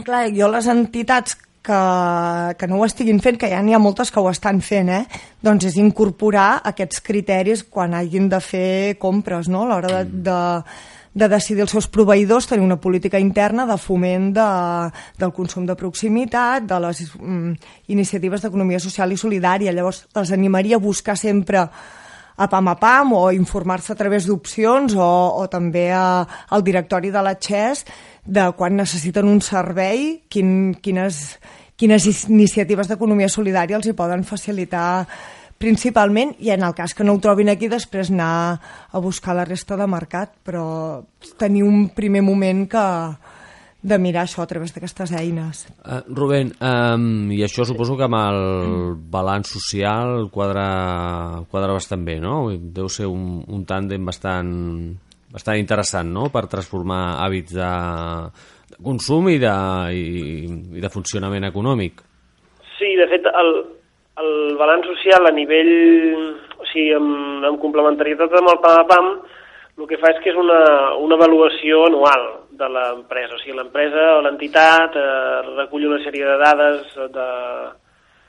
Clar, 0.00 0.24
jo 0.34 0.48
les 0.50 0.66
entitats 0.70 1.36
que, 1.68 2.54
que 2.58 2.68
no 2.70 2.80
ho 2.80 2.86
estiguin 2.86 3.20
fent, 3.20 3.38
que 3.38 3.50
ja 3.52 3.60
n'hi 3.62 3.76
ha 3.76 3.82
moltes 3.82 4.10
que 4.14 4.22
ho 4.22 4.30
estan 4.30 4.62
fent, 4.64 4.90
eh? 4.94 5.04
doncs 5.44 5.68
és 5.68 5.78
incorporar 5.78 6.62
aquests 6.72 7.02
criteris 7.04 7.66
quan 7.68 7.94
hagin 7.94 8.30
de 8.32 8.40
fer 8.40 8.96
compres, 9.02 9.50
no? 9.52 9.66
a 9.66 9.74
l'hora 9.74 9.98
de, 9.98 10.04
mm. 10.06 10.22
de 10.24 10.38
de 11.14 11.28
decidir 11.28 11.64
els 11.64 11.72
seus 11.72 11.88
proveïdors, 11.90 12.48
tenir 12.48 12.64
una 12.64 12.80
política 12.80 13.20
interna 13.20 13.66
de 13.66 13.76
foment 13.80 14.32
de, 14.36 14.48
del 15.18 15.32
consum 15.36 15.66
de 15.66 15.76
proximitat, 15.78 16.66
de 16.68 16.80
les 16.84 17.04
mm, 17.14 17.54
iniciatives 17.94 18.44
d'economia 18.44 18.80
social 18.80 19.12
i 19.12 19.20
solidària. 19.20 19.72
Llavors, 19.72 20.04
els 20.14 20.32
animaria 20.32 20.76
a 20.76 20.84
buscar 20.84 21.16
sempre 21.18 21.66
a 22.38 22.46
pam 22.46 22.68
a 22.70 22.76
pam 22.78 23.12
o 23.18 23.24
informar-se 23.34 23.92
a 23.92 23.98
través 23.98 24.28
d'opcions 24.28 24.94
o, 24.94 25.10
o 25.42 25.48
també 25.50 25.88
a, 25.90 26.22
al 26.54 26.62
directori 26.62 27.10
de 27.10 27.22
la 27.22 27.34
XES 27.34 27.82
de 28.24 28.44
quan 28.54 28.76
necessiten 28.78 29.26
un 29.26 29.40
servei, 29.42 30.22
quin, 30.30 30.76
quines, 30.78 31.38
quines 31.74 32.06
iniciatives 32.28 32.86
d'economia 32.90 33.30
solidària 33.32 33.80
els 33.80 33.90
hi 33.90 33.96
poden 33.98 34.22
facilitar 34.28 35.08
principalment, 35.58 36.36
i 36.38 36.52
en 36.54 36.62
el 36.62 36.74
cas 36.74 36.94
que 36.94 37.04
no 37.04 37.16
ho 37.16 37.22
trobin 37.22 37.50
aquí, 37.50 37.68
després 37.70 38.12
anar 38.14 38.58
a 38.92 39.02
buscar 39.02 39.34
la 39.36 39.46
resta 39.46 39.76
de 39.76 39.88
mercat, 39.90 40.36
però 40.46 41.02
tenir 41.38 41.64
un 41.66 41.88
primer 41.94 42.22
moment 42.22 42.64
que 42.70 42.84
de 43.78 43.98
mirar 44.02 44.24
això 44.26 44.42
a 44.42 44.48
través 44.50 44.72
d'aquestes 44.74 45.12
eines. 45.14 45.66
Uh, 45.86 46.00
Rubén, 46.10 46.50
um, 46.58 47.30
i 47.30 47.42
això 47.46 47.66
suposo 47.66 47.94
que 47.98 48.06
amb 48.08 48.18
el 48.18 48.40
balanç 49.10 49.52
social 49.54 50.26
quadra, 50.34 51.44
quadra 51.50 51.76
bastant 51.76 52.02
bé, 52.06 52.18
no? 52.22 52.48
Deu 52.58 52.90
ser 52.90 53.06
un, 53.06 53.44
un 53.46 53.64
tàndem 53.66 54.04
bastant, 54.06 54.50
bastant 55.30 55.62
interessant, 55.62 56.10
no?, 56.10 56.26
per 56.34 56.48
transformar 56.50 57.20
hàbits 57.22 57.54
de, 57.54 57.72
de 58.74 58.82
consum 58.82 59.30
i 59.30 59.38
de, 59.42 59.56
i, 59.94 60.06
i 60.78 60.82
de 60.82 60.92
funcionament 60.92 61.46
econòmic. 61.50 62.02
Sí, 62.78 62.94
de 62.98 63.06
fet, 63.10 63.30
el, 63.30 63.54
el 64.22 64.56
balanç 64.58 64.86
social 64.90 65.26
a 65.26 65.32
nivell, 65.34 65.74
o 66.58 66.66
sigui, 66.72 66.92
amb, 66.96 67.44
amb 67.46 67.60
complementarietat 67.62 68.34
amb 68.40 68.52
el 68.52 68.60
PAM 68.64 68.80
a 68.80 68.86
PAM, 68.90 69.10
el 69.78 69.86
que 69.86 69.98
fa 70.02 70.10
és 70.10 70.18
que 70.24 70.32
és 70.32 70.38
una, 70.38 70.58
una 70.98 71.14
avaluació 71.18 71.84
anual 71.86 72.24
de 72.58 72.68
l'empresa. 72.74 73.36
O 73.36 73.42
sigui, 73.42 73.54
l'empresa 73.56 74.08
o 74.16 74.22
l'entitat 74.26 74.98
eh, 74.98 75.54
recull 75.54 75.86
una 75.86 76.00
sèrie 76.02 76.26
de 76.26 76.36
dades 76.42 76.96
de, 77.14 77.28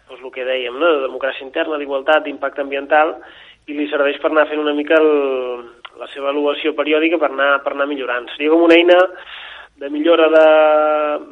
doncs, 0.09 0.21
el 0.21 0.33
que 0.35 0.45
dèiem, 0.45 0.77
no? 0.77 0.93
de 0.93 1.05
democràcia 1.07 1.45
interna, 1.47 1.81
d'igualtat, 1.81 2.25
d'impacte 2.25 2.61
ambiental, 2.61 3.17
i 3.69 3.77
li 3.77 3.89
serveix 3.89 4.21
per 4.21 4.31
anar 4.31 4.47
fent 4.49 4.61
una 4.61 4.75
mica 4.77 4.97
el, 5.01 5.09
la 5.99 6.09
seva 6.13 6.29
avaluació 6.29 6.75
periòdica 6.77 7.17
per 7.21 7.31
anar, 7.33 7.51
per 7.65 7.73
anar 7.73 7.89
millorant. 7.89 8.29
Seria 8.35 8.53
com 8.53 8.65
una 8.65 8.77
eina 8.77 8.97
de 9.79 9.89
millora, 9.89 10.27
de, 10.33 10.45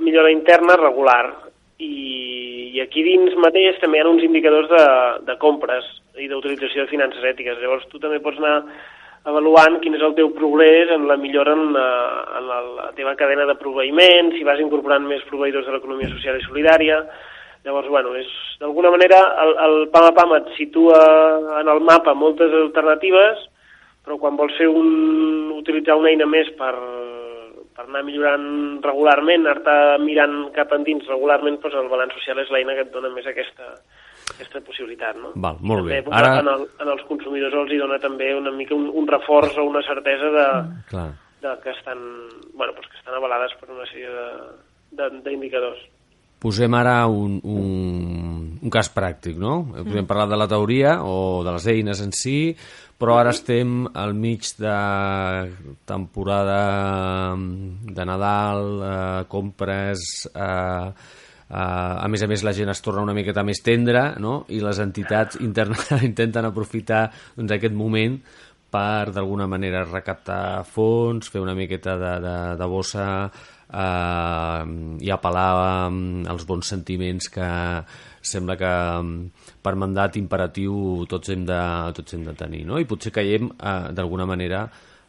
millora 0.01 0.31
interna 0.33 0.77
regular. 0.81 1.46
I, 1.77 2.73
i 2.73 2.81
aquí 2.81 3.03
dins 3.05 3.35
mateix 3.37 3.77
també 3.81 3.99
hi 3.99 4.03
ha 4.03 4.09
uns 4.09 4.25
indicadors 4.25 4.69
de, 4.71 4.85
de 5.27 5.35
compres 5.41 5.85
i 6.17 6.29
d'utilització 6.29 6.85
de 6.85 6.91
finances 6.91 7.25
ètiques. 7.25 7.59
Llavors 7.61 7.85
tu 7.91 8.01
també 8.01 8.19
pots 8.23 8.39
anar 8.41 8.55
avaluant 9.27 9.77
quin 9.83 9.97
és 9.97 10.03
el 10.05 10.15
teu 10.17 10.31
progrés 10.33 10.89
en 10.95 11.05
la 11.09 11.17
millora 11.19 11.53
en 11.53 11.73
la, 11.75 11.87
en 12.39 12.47
la, 12.47 12.59
la 12.79 12.87
teva 12.97 13.13
cadena 13.19 13.45
de 13.49 13.57
proveïment, 13.59 14.31
si 14.33 14.45
vas 14.47 14.61
incorporant 14.63 15.05
més 15.05 15.25
proveïdors 15.29 15.67
de 15.67 15.75
l'economia 15.75 16.09
social 16.13 16.39
i 16.39 16.45
solidària. 16.45 17.01
Llavors, 17.67 17.89
bueno, 17.91 18.13
és 18.15 18.29
d'alguna 18.61 18.93
manera 18.93 19.19
el, 19.43 19.53
el 19.65 19.77
PAM 19.91 20.07
a 20.07 20.13
PAM 20.15 20.33
et 20.37 20.53
situa 20.55 20.97
en 21.59 21.69
el 21.73 21.81
mapa 21.83 22.13
moltes 22.15 22.53
alternatives, 22.55 23.43
però 24.07 24.15
quan 24.21 24.37
vols 24.39 24.55
fer 24.57 24.69
un, 24.71 25.51
utilitzar 25.57 25.97
una 25.99 26.13
eina 26.13 26.29
més 26.29 26.47
per, 26.55 26.71
per 27.77 27.85
anar 27.85 28.01
millorant 28.07 28.47
regularment, 28.81 29.45
anar 29.51 30.01
mirant 30.01 30.37
cap 30.55 30.71
endins 30.73 31.05
regularment, 31.11 31.59
doncs 31.61 31.77
el 31.77 31.89
balanç 31.91 32.15
social 32.17 32.41
és 32.41 32.49
l'eina 32.53 32.73
que 32.73 32.87
et 32.87 32.93
dona 32.93 33.11
més 33.13 33.27
aquesta, 33.29 33.75
aquesta 34.33 34.63
possibilitat. 34.65 35.19
No? 35.21 35.35
Val, 35.35 35.59
molt 35.61 35.85
també, 35.85 35.99
bé. 36.01 36.15
Ara... 36.17 36.39
En, 36.41 36.49
el, 36.55 36.65
en 36.81 36.93
els 36.95 37.03
consumidors 37.09 37.53
els 37.61 37.75
hi 37.75 37.81
dona 37.81 37.99
també 38.01 38.31
una 38.33 38.53
mica 38.55 38.73
un, 38.77 38.89
un 38.89 39.09
reforç 39.09 39.59
o 39.61 39.67
una 39.69 39.83
certesa 39.85 40.31
de, 40.33 40.47
Clar. 40.89 41.11
de 41.45 41.53
que, 41.61 41.75
estan, 41.75 42.01
bueno, 42.55 42.73
doncs 42.73 42.89
que 42.89 42.97
estan 42.97 43.19
avalades 43.19 43.53
per 43.61 43.69
una 43.69 43.85
sèrie 43.91 44.25
d'indicadors. 44.97 45.85
Posem 46.37 46.73
ara 46.77 46.99
un, 47.09 47.39
un, 47.49 48.57
un 48.61 48.73
cas 48.73 48.91
pràctic, 48.93 49.39
no? 49.41 49.63
Podem 49.73 50.03
mm. 50.03 50.09
parlar 50.09 50.27
de 50.29 50.37
la 50.37 50.49
teoria 50.49 50.99
o 51.01 51.41
de 51.45 51.53
les 51.55 51.65
eines 51.73 52.01
en 52.03 52.13
si, 52.13 52.53
però 52.97 53.19
ara 53.21 53.31
estem 53.35 53.85
al 53.93 54.15
mig 54.17 54.47
de 54.57 54.73
temporada 55.85 56.59
de 57.37 58.09
Nadal, 58.09 58.65
eh, 58.81 59.23
compres... 59.29 60.27
Eh, 60.33 60.91
eh, 61.47 61.55
a 61.55 62.07
més 62.09 62.23
a 62.23 62.27
més 62.27 62.43
la 62.43 62.53
gent 62.57 62.73
es 62.73 62.81
torna 62.83 63.05
una 63.05 63.15
miqueta 63.15 63.45
més 63.45 63.61
tendra 63.63 64.09
no? 64.19 64.41
i 64.49 64.59
les 64.59 64.81
entitats 64.83 65.39
intenten 66.09 66.49
aprofitar 66.49 67.05
doncs, 67.37 67.53
aquest 67.55 67.77
moment 67.77 68.17
per 68.71 69.13
d'alguna 69.15 69.47
manera 69.47 69.85
recaptar 69.87 70.63
fons, 70.67 71.29
fer 71.31 71.41
una 71.43 71.55
miqueta 71.55 71.95
de, 71.99 72.13
de, 72.23 72.35
de 72.59 72.67
bossa 72.67 73.05
eh, 73.27 74.63
i 75.03 75.13
apel·lar 75.13 75.47
als 76.33 76.45
bons 76.49 76.73
sentiments 76.75 77.31
que 77.31 77.47
sembla 78.27 78.57
que 78.59 78.73
per 79.63 79.75
mandat 79.79 80.19
imperatiu 80.19 81.05
tots 81.07 81.31
hem 81.31 81.47
de, 81.47 81.61
tots 81.95 82.17
hem 82.17 82.27
de 82.27 82.35
tenir, 82.35 82.65
no? 82.67 82.79
I 82.79 82.89
potser 82.89 83.13
caiem, 83.15 83.51
eh, 83.55 83.79
d'alguna 83.95 84.27
manera, 84.27 84.65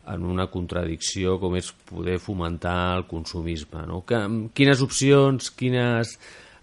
en 0.08 0.24
una 0.24 0.46
contradicció 0.48 1.36
com 1.40 1.56
és 1.58 1.70
poder 1.90 2.18
fomentar 2.22 2.96
el 2.96 3.06
consumisme. 3.10 3.84
No? 3.88 4.02
Que, 4.08 4.20
quines 4.56 4.80
opcions, 4.84 5.50
quines 5.52 6.14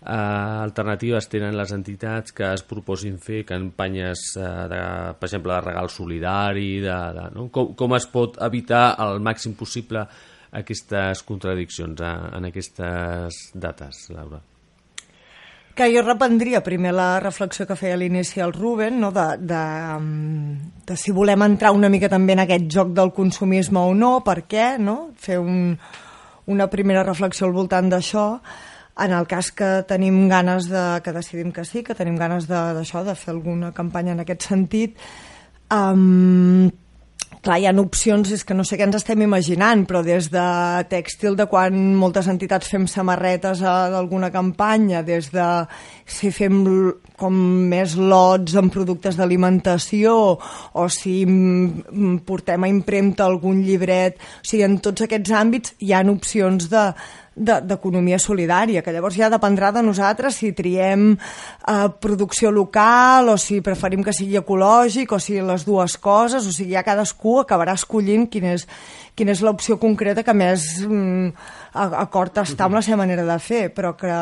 eh, 0.05 0.63
alternatives 0.65 1.27
tenen 1.31 1.57
les 1.57 1.73
entitats 1.75 2.35
que 2.35 2.47
es 2.53 2.63
proposin 2.63 3.17
fer 3.21 3.43
campanyes, 3.47 4.23
eh, 4.37 4.53
de, 4.71 4.79
per 5.19 5.29
exemple, 5.29 5.53
de 5.55 5.61
regal 5.65 5.89
solidari, 5.89 6.69
de, 6.85 6.95
de, 7.17 7.27
no? 7.35 7.49
com, 7.51 7.73
com 7.77 7.97
es 7.97 8.07
pot 8.11 8.39
evitar 8.45 8.87
al 9.01 9.19
màxim 9.23 9.57
possible 9.57 10.05
aquestes 10.55 11.23
contradiccions 11.27 12.01
eh, 12.01 12.17
en 12.37 12.51
aquestes 12.51 13.47
dates, 13.53 14.09
Laura? 14.13 14.41
Que 15.75 15.89
jo 15.91 15.99
reprendria 16.05 16.61
primer 16.63 16.93
la 16.95 17.19
reflexió 17.19 17.65
que 17.67 17.75
feia 17.75 17.97
a 17.97 17.99
l'inici 17.99 18.39
el 18.39 18.53
Ruben, 18.55 19.01
no? 19.01 19.09
de, 19.11 19.25
de, 19.43 19.63
de 20.87 20.95
si 20.95 21.11
volem 21.11 21.43
entrar 21.43 21.73
una 21.75 21.89
mica 21.91 22.07
també 22.07 22.31
en 22.31 22.45
aquest 22.45 22.69
joc 22.71 22.93
del 22.95 23.11
consumisme 23.11 23.81
o 23.81 23.91
no, 23.91 24.21
per 24.23 24.45
què, 24.47 24.77
no? 24.79 25.09
fer 25.19 25.41
un, 25.43 25.75
una 26.47 26.69
primera 26.71 27.03
reflexió 27.03 27.49
al 27.49 27.57
voltant 27.57 27.91
d'això. 27.91 28.29
En 29.03 29.11
el 29.11 29.27
cas 29.27 29.51
que 29.51 29.83
tenim 29.89 30.29
ganes 30.31 30.69
de, 30.71 31.01
que 31.03 31.11
decidim 31.11 31.51
que 31.51 31.65
sí, 31.67 31.83
que 31.83 31.97
tenim 31.97 32.15
ganes 32.15 32.47
d'això, 32.47 33.03
de, 33.03 33.11
de 33.11 33.19
fer 33.19 33.33
alguna 33.33 33.73
campanya 33.75 34.13
en 34.15 34.23
aquest 34.23 34.47
sentit, 34.47 34.95
um, 35.75 36.69
clar, 37.45 37.57
hi 37.61 37.67
ha 37.69 37.73
opcions, 37.77 38.31
és 38.33 38.43
que 38.47 38.55
no 38.57 38.63
sé 38.65 38.77
què 38.79 38.85
ens 38.87 38.97
estem 38.97 39.21
imaginant, 39.21 39.83
però 39.87 40.01
des 40.05 40.29
de 40.33 40.45
tèxtil 40.89 41.35
de 41.37 41.45
quan 41.51 41.75
moltes 41.99 42.29
entitats 42.31 42.71
fem 42.71 42.87
samarretes 42.89 43.61
d'alguna 43.61 44.31
campanya, 44.33 45.03
des 45.05 45.29
de 45.33 45.47
si 46.09 46.31
fem 46.33 46.63
com 47.19 47.35
més 47.69 47.95
lots 47.99 48.55
en 48.59 48.71
productes 48.73 49.19
d'alimentació 49.19 50.15
o 50.35 50.87
si 50.89 51.19
portem 52.25 52.65
a 52.65 52.71
impremta 52.71 53.27
algun 53.27 53.61
llibret, 53.65 54.17
o 54.17 54.47
sigui, 54.47 54.65
en 54.65 54.79
tots 54.79 55.05
aquests 55.05 55.35
àmbits 55.35 55.75
hi 55.85 55.93
han 55.93 56.11
opcions 56.15 56.69
de, 56.71 56.87
d'economia 57.35 58.15
de, 58.15 58.23
solidària, 58.23 58.81
que 58.81 58.93
llavors 58.95 59.17
ja 59.19 59.29
dependrà 59.31 59.71
de 59.75 59.83
nosaltres 59.83 60.37
si 60.39 60.53
triem 60.55 61.09
eh, 61.15 61.87
producció 61.99 62.51
local 62.51 63.29
o 63.33 63.37
si 63.37 63.59
preferim 63.61 64.03
que 64.03 64.13
sigui 64.15 64.37
ecològic 64.39 65.11
o 65.11 65.19
si 65.19 65.41
les 65.43 65.65
dues 65.67 65.97
coses, 65.99 66.47
o 66.47 66.53
sigui, 66.55 66.75
ja 66.77 66.85
cadascú 66.87 67.41
acabarà 67.41 67.75
escollint 67.75 68.29
quina 68.31 68.53
és, 68.55 68.67
quina 69.15 69.35
és 69.35 69.43
l'opció 69.43 69.75
concreta 69.81 70.23
que 70.23 70.35
més 70.37 70.67
mm, 70.85 71.33
acord 71.75 72.39
està 72.45 72.69
amb 72.69 72.79
la 72.79 72.83
seva 72.85 73.01
manera 73.03 73.27
de 73.27 73.37
fer, 73.43 73.67
però 73.75 73.95
que, 73.99 74.13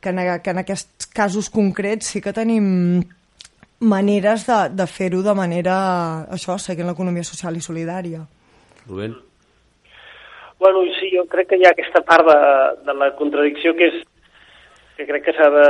que, 0.00 0.14
en, 0.14 0.22
que 0.42 0.54
en 0.54 0.62
aquests 0.62 1.10
casos 1.10 1.50
concrets 1.50 2.14
sí 2.14 2.22
que 2.22 2.34
tenim 2.36 3.02
maneres 3.82 4.46
de, 4.46 4.60
de 4.78 4.86
fer-ho 4.86 5.24
de 5.26 5.34
manera, 5.34 5.74
això, 6.30 6.54
seguint 6.62 6.86
l'economia 6.86 7.26
social 7.26 7.58
i 7.58 7.64
solidària. 7.64 8.22
Rubén? 8.86 9.18
Bueno, 10.62 10.84
sí, 10.94 11.08
jo 11.10 11.24
crec 11.26 11.48
que 11.50 11.56
hi 11.58 11.64
ha 11.66 11.72
aquesta 11.74 12.04
part 12.06 12.22
de, 12.28 12.42
de 12.86 12.94
la 12.94 13.08
contradicció 13.18 13.72
que 13.74 13.88
és 13.90 13.96
que 14.94 15.06
crec 15.08 15.24
que 15.26 15.32
s'ha 15.34 15.48
de, 15.50 15.64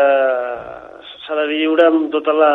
s'ha 1.22 1.36
de 1.38 1.46
viure 1.48 1.86
amb 1.88 2.10
tota 2.12 2.34
la 2.36 2.50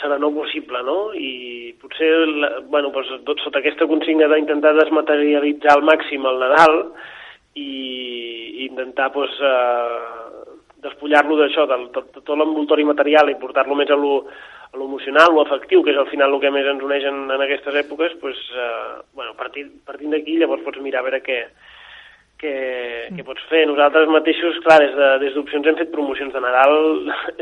serenor 0.00 0.32
possible, 0.32 0.80
no? 0.86 0.96
I 1.12 1.74
potser, 1.82 2.08
la, 2.40 2.48
bueno, 2.72 2.88
doncs, 2.94 3.10
tot 3.28 3.44
sota 3.44 3.60
aquesta 3.60 3.84
consigna 3.90 4.30
d'intentar 4.32 4.72
desmaterialitzar 4.78 5.74
al 5.74 5.84
màxim 5.90 6.24
el 6.30 6.40
Nadal 6.40 6.78
i, 7.52 7.68
i 7.68 8.70
intentar, 8.70 9.10
doncs, 9.12 9.36
eh, 9.36 10.64
despullar-lo 10.88 11.36
d'això, 11.42 11.68
de, 11.68 11.82
de 11.98 12.06
tot 12.22 12.32
l'envoltori 12.32 12.88
material 12.88 13.28
i 13.28 13.36
portar-lo 13.44 13.76
més 13.76 13.92
a 13.92 14.00
lo, 14.00 14.22
l'emocional, 14.76 15.36
o 15.36 15.42
afectiu, 15.42 15.82
que 15.84 15.94
és 15.94 15.98
al 16.00 16.10
final 16.10 16.34
el 16.34 16.42
que 16.42 16.52
més 16.52 16.66
ens 16.68 16.84
uneix 16.84 17.06
en, 17.08 17.24
en 17.32 17.44
aquestes 17.44 17.74
èpoques, 17.80 18.18
doncs, 18.20 18.40
eh, 18.52 19.00
bueno, 19.16 19.34
partint, 19.38 19.70
partint 19.88 20.12
d'aquí 20.14 20.38
llavors 20.38 20.64
pots 20.66 20.82
mirar 20.84 21.00
a 21.00 21.06
veure 21.08 21.22
què, 21.24 21.38
què, 22.42 22.54
mm. 23.08 23.16
què 23.16 23.26
pots 23.26 23.46
fer. 23.50 23.64
Nosaltres 23.70 24.10
mateixos, 24.12 24.58
clar, 24.66 24.80
des 25.22 25.36
d'opcions 25.36 25.64
de, 25.64 25.72
hem 25.72 25.78
fet 25.80 25.94
promocions 25.94 26.34
de 26.34 26.42
Nadal 26.44 26.76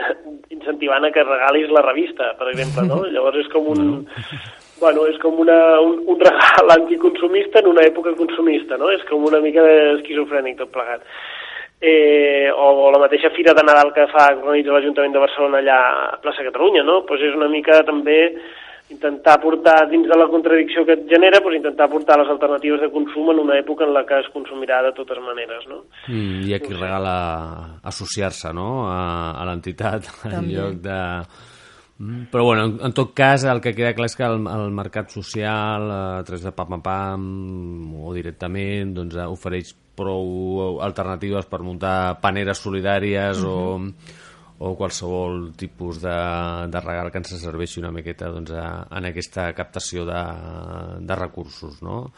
incentivant 0.56 1.08
a 1.08 1.12
que 1.14 1.26
regalis 1.26 1.72
la 1.74 1.84
revista, 1.86 2.32
per 2.38 2.52
exemple, 2.52 2.86
no? 2.90 3.02
Llavors 3.14 3.42
és 3.44 3.50
com 3.54 3.72
un... 3.74 3.82
Bueno, 4.76 5.06
és 5.08 5.16
com 5.22 5.38
una, 5.40 5.56
un, 5.80 6.02
un 6.12 6.18
regal 6.20 6.72
anticonsumista 6.78 7.62
en 7.62 7.70
una 7.72 7.86
època 7.88 8.12
consumista, 8.18 8.76
no? 8.76 8.90
És 8.92 9.02
com 9.08 9.24
una 9.24 9.40
mica 9.40 9.64
esquizofrènic 9.96 10.60
tot 10.60 10.74
plegat 10.74 11.04
eh, 11.80 12.50
o, 12.52 12.68
o 12.86 12.90
la 12.90 13.00
mateixa 13.02 13.32
Fira 13.36 13.54
de 13.54 13.64
Nadal 13.64 13.92
que 13.94 14.06
fa 14.12 14.30
organitza 14.34 14.72
l'Ajuntament 14.72 15.16
de 15.16 15.24
Barcelona 15.24 15.60
allà 15.60 15.80
a 16.14 16.20
plaça 16.22 16.46
Catalunya, 16.46 16.84
no? 16.86 17.02
Pues 17.08 17.24
és 17.26 17.36
una 17.36 17.50
mica 17.52 17.82
també 17.86 18.20
intentar 18.88 19.40
portar, 19.42 19.88
dins 19.90 20.06
de 20.06 20.16
la 20.16 20.28
contradicció 20.30 20.84
que 20.86 20.94
et 20.94 21.08
genera, 21.10 21.40
pues 21.42 21.56
intentar 21.56 21.88
portar 21.90 22.20
les 22.20 22.30
alternatives 22.30 22.80
de 22.80 22.90
consum 22.94 23.32
en 23.32 23.40
una 23.42 23.56
època 23.58 23.84
en 23.84 23.92
la 23.92 24.04
que 24.06 24.20
es 24.22 24.28
consumirà 24.30 24.78
de 24.84 24.92
totes 24.94 25.18
maneres, 25.18 25.66
no? 25.66 25.82
Mm, 26.06 26.46
I 26.46 26.54
aquí 26.54 26.72
regala 26.72 27.80
associar-se, 27.82 28.52
no?, 28.54 28.86
a, 28.86 29.34
a 29.34 29.46
l'entitat, 29.50 30.06
en 30.30 30.46
lloc 30.52 30.78
de... 30.86 31.00
Mm, 31.98 32.28
però 32.30 32.44
bueno, 32.44 32.68
en, 32.68 32.76
en 32.86 32.94
tot 32.94 33.10
cas 33.16 33.42
el 33.48 33.60
que 33.64 33.74
queda 33.74 33.94
clar 33.96 34.06
és 34.06 34.14
que 34.14 34.26
el, 34.28 34.38
el 34.52 34.70
mercat 34.70 35.10
social 35.10 35.90
a 35.90 36.22
través 36.28 36.46
de 36.46 36.54
Pam 36.54 36.76
Pam 36.76 36.86
Pam 36.86 37.26
o 38.06 38.14
directament 38.14 38.94
doncs, 38.94 39.18
ofereix 39.32 39.74
prou 39.96 40.80
alternatives 40.84 41.48
per 41.50 41.62
muntar 41.64 42.20
paneres 42.22 42.60
solidàries 42.62 43.42
uh 43.42 43.48
-huh. 43.48 43.92
o, 44.58 44.68
o 44.70 44.74
qualsevol 44.76 45.52
tipus 45.56 46.00
de, 46.00 46.16
de 46.68 46.80
regal 46.80 47.10
que 47.10 47.18
ens 47.18 47.34
serveixi 47.40 47.80
una 47.80 47.92
miqueta 47.92 48.30
doncs, 48.30 48.50
a, 48.50 48.86
en 48.90 49.04
aquesta 49.04 49.52
captació 49.52 50.04
de, 50.04 50.22
de 51.00 51.14
recursos, 51.14 51.82
no? 51.82 52.12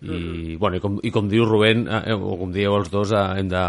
I, 0.00 0.06
-huh. 0.06 0.58
bueno, 0.58 0.76
i, 0.76 0.80
com, 0.80 0.98
i 1.02 1.10
com 1.10 1.28
diu 1.28 1.44
Rubén, 1.44 1.88
eh, 1.88 2.12
o 2.12 2.36
com 2.36 2.52
dieu 2.52 2.74
els 2.76 2.90
dos, 2.90 3.12
eh, 3.12 3.38
hem 3.38 3.48
de, 3.48 3.64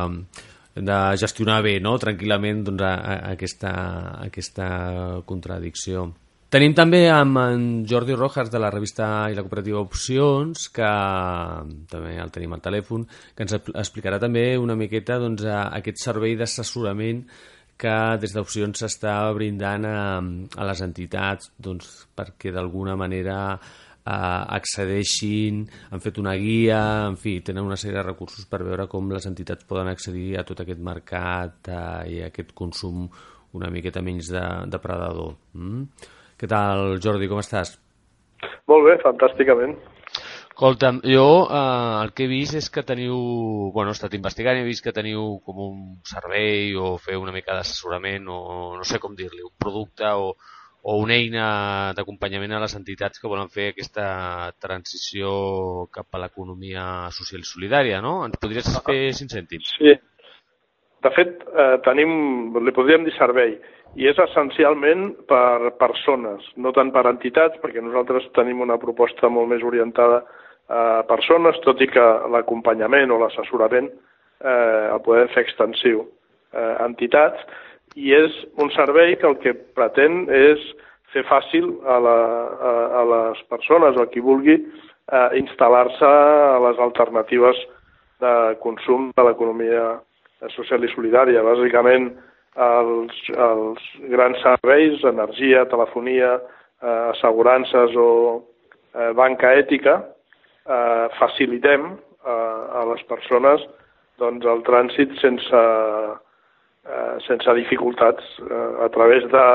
hem 0.75 0.85
de 0.85 1.17
gestionar 1.17 1.61
bé, 1.61 1.79
no?, 1.79 1.97
tranquil·lament, 1.97 2.63
doncs, 2.63 2.81
a, 2.81 2.93
a 2.93 3.31
aquesta, 3.31 3.69
a 3.69 4.25
aquesta 4.25 5.21
contradicció. 5.25 6.13
Tenim 6.55 6.71
també 6.71 7.01
amb 7.11 7.35
en 7.35 7.63
Jordi 7.83 8.15
Rojas 8.15 8.47
de 8.47 8.59
la 8.63 8.69
revista 8.71 9.05
i 9.27 9.33
la 9.35 9.41
cooperativa 9.43 9.81
Opcions, 9.83 10.69
que 10.71 10.91
també 11.91 12.13
el 12.23 12.31
tenim 12.31 12.53
al 12.55 12.61
telèfon, 12.63 13.03
que 13.35 13.43
ens 13.43 13.57
explicarà 13.57 14.21
també 14.23 14.45
una 14.55 14.77
miqueta 14.79 15.17
doncs, 15.19 15.43
aquest 15.49 15.99
servei 15.99 16.37
d'assessorament 16.39 17.25
que 17.75 17.97
des 18.23 18.31
d'Opcions 18.31 18.85
s'està 18.85 19.17
brindant 19.35 19.89
a, 19.89 19.99
a 20.23 20.69
les 20.71 20.85
entitats 20.87 21.51
doncs, 21.59 21.91
perquè 22.15 22.55
d'alguna 22.55 22.95
manera 22.95 23.59
accedeixin, 24.07 25.65
han 25.91 26.07
fet 26.07 26.23
una 26.23 26.39
guia, 26.39 26.81
en 27.11 27.19
fi, 27.19 27.41
tenen 27.43 27.67
una 27.67 27.75
sèrie 27.75 27.99
de 27.99 28.07
recursos 28.07 28.47
per 28.47 28.63
veure 28.63 28.87
com 28.87 29.11
les 29.11 29.27
entitats 29.27 29.67
poden 29.67 29.91
accedir 29.91 30.37
a 30.39 30.47
tot 30.47 30.63
aquest 30.63 30.79
mercat 30.79 31.67
eh, 31.67 31.79
i 32.15 32.19
a 32.23 32.31
aquest 32.31 32.55
consum 32.55 33.09
una 33.59 33.67
miqueta 33.73 33.99
menys 33.99 34.31
de, 34.31 34.45
depredador. 34.71 35.33
Mm? 35.59 36.13
Què 36.35 36.47
tal, 36.51 36.97
Jordi, 37.03 37.29
com 37.31 37.39
estàs? 37.39 37.77
Molt 38.67 38.83
bé, 38.87 38.95
fantàsticament. 39.03 39.75
Escolta'm, 40.55 41.01
jo 41.11 41.27
eh, 41.51 42.01
el 42.01 42.11
que 42.15 42.25
he 42.25 42.31
vist 42.31 42.55
és 42.55 42.67
que 42.71 42.83
teniu, 42.87 43.15
bueno, 43.75 43.91
he 43.91 43.97
estat 43.97 44.13
investigant 44.15 44.55
i 44.55 44.63
he 44.63 44.67
vist 44.67 44.83
que 44.83 44.93
teniu 44.95 45.37
com 45.43 45.61
un 45.65 45.79
servei 46.07 46.73
o 46.79 46.93
fer 47.05 47.17
una 47.19 47.33
mica 47.35 47.55
d'assessorament 47.55 48.27
o 48.31 48.39
no 48.77 48.87
sé 48.87 48.99
com 49.03 49.15
dir-li, 49.19 49.43
un 49.43 49.51
producte 49.59 50.11
o, 50.15 50.33
o 50.83 50.97
una 51.03 51.17
eina 51.19 51.47
d'acompanyament 51.97 52.55
a 52.55 52.61
les 52.63 52.75
entitats 52.79 53.19
que 53.19 53.31
volen 53.31 53.51
fer 53.51 53.69
aquesta 53.71 54.07
transició 54.63 55.87
cap 55.91 56.15
a 56.15 56.23
l'economia 56.23 56.85
social 57.15 57.43
i 57.43 57.51
solidària, 57.51 57.99
no? 58.03 58.17
Ens 58.27 58.39
podries 58.39 58.71
fer 58.87 58.99
cinc 59.19 59.35
cèntims? 59.35 59.75
Sí. 59.79 59.95
De 61.05 61.15
fet, 61.15 61.43
eh, 61.51 61.71
tenim, 61.85 62.11
li 62.63 62.75
podríem 62.75 63.03
dir 63.03 63.15
servei 63.19 63.57
i 63.95 64.07
és 64.09 64.17
essencialment 64.19 65.11
per 65.29 65.71
persones, 65.79 66.43
no 66.59 66.73
tant 66.75 66.91
per 66.91 67.05
entitats, 67.09 67.59
perquè 67.63 67.83
nosaltres 67.83 68.27
tenim 68.35 68.63
una 68.65 68.79
proposta 68.81 69.29
molt 69.31 69.51
més 69.53 69.63
orientada 69.63 70.23
a 70.67 71.03
persones, 71.07 71.59
tot 71.63 71.81
i 71.81 71.87
que 71.87 72.05
l'acompanyament 72.33 73.13
o 73.13 73.19
l'assessorament 73.21 73.87
eh, 73.87 74.85
el 74.91 75.01
podem 75.05 75.29
fer 75.35 75.45
extensiu 75.45 76.03
a 76.55 76.87
entitats, 76.87 77.43
i 77.95 78.11
és 78.15 78.33
un 78.59 78.71
servei 78.75 79.15
que 79.19 79.27
el 79.29 79.37
que 79.43 79.53
pretén 79.77 80.25
és 80.33 80.63
fer 81.13 81.23
fàcil 81.29 81.69
a, 81.87 81.99
la, 82.03 82.17
a, 82.69 82.73
a 82.99 83.03
les 83.11 83.43
persones 83.51 83.95
o 83.95 84.03
a 84.03 84.09
qui 84.11 84.23
vulgui 84.23 84.57
eh, 84.57 85.29
instal·lar-se 85.39 86.09
a 86.09 86.59
les 86.67 86.81
alternatives 86.83 87.61
de 88.23 88.33
consum 88.63 89.11
de 89.15 89.23
l'economia 89.27 89.95
social 90.55 90.83
i 90.83 90.91
solidària. 90.91 91.43
Bàsicament, 91.45 92.11
els, 92.55 93.15
els 93.35 93.87
grans 94.11 94.39
serveis, 94.43 95.03
energia, 95.03 95.65
telefonia, 95.71 96.35
eh, 96.81 97.01
assegurances 97.11 97.95
o 97.99 98.09
eh, 98.95 99.11
banca 99.17 99.53
ètica, 99.59 99.97
eh, 100.65 101.07
facilitem 101.19 101.89
eh, 101.91 102.61
a 102.79 102.85
les 102.91 103.03
persones 103.09 103.65
doncs, 104.21 104.45
el 104.47 104.63
trànsit 104.63 105.17
sense, 105.19 105.63
eh, 106.87 107.15
sense 107.27 107.57
dificultats 107.59 108.23
eh, 108.45 108.69
a 108.85 108.89
través 108.95 109.27
de 109.31 109.45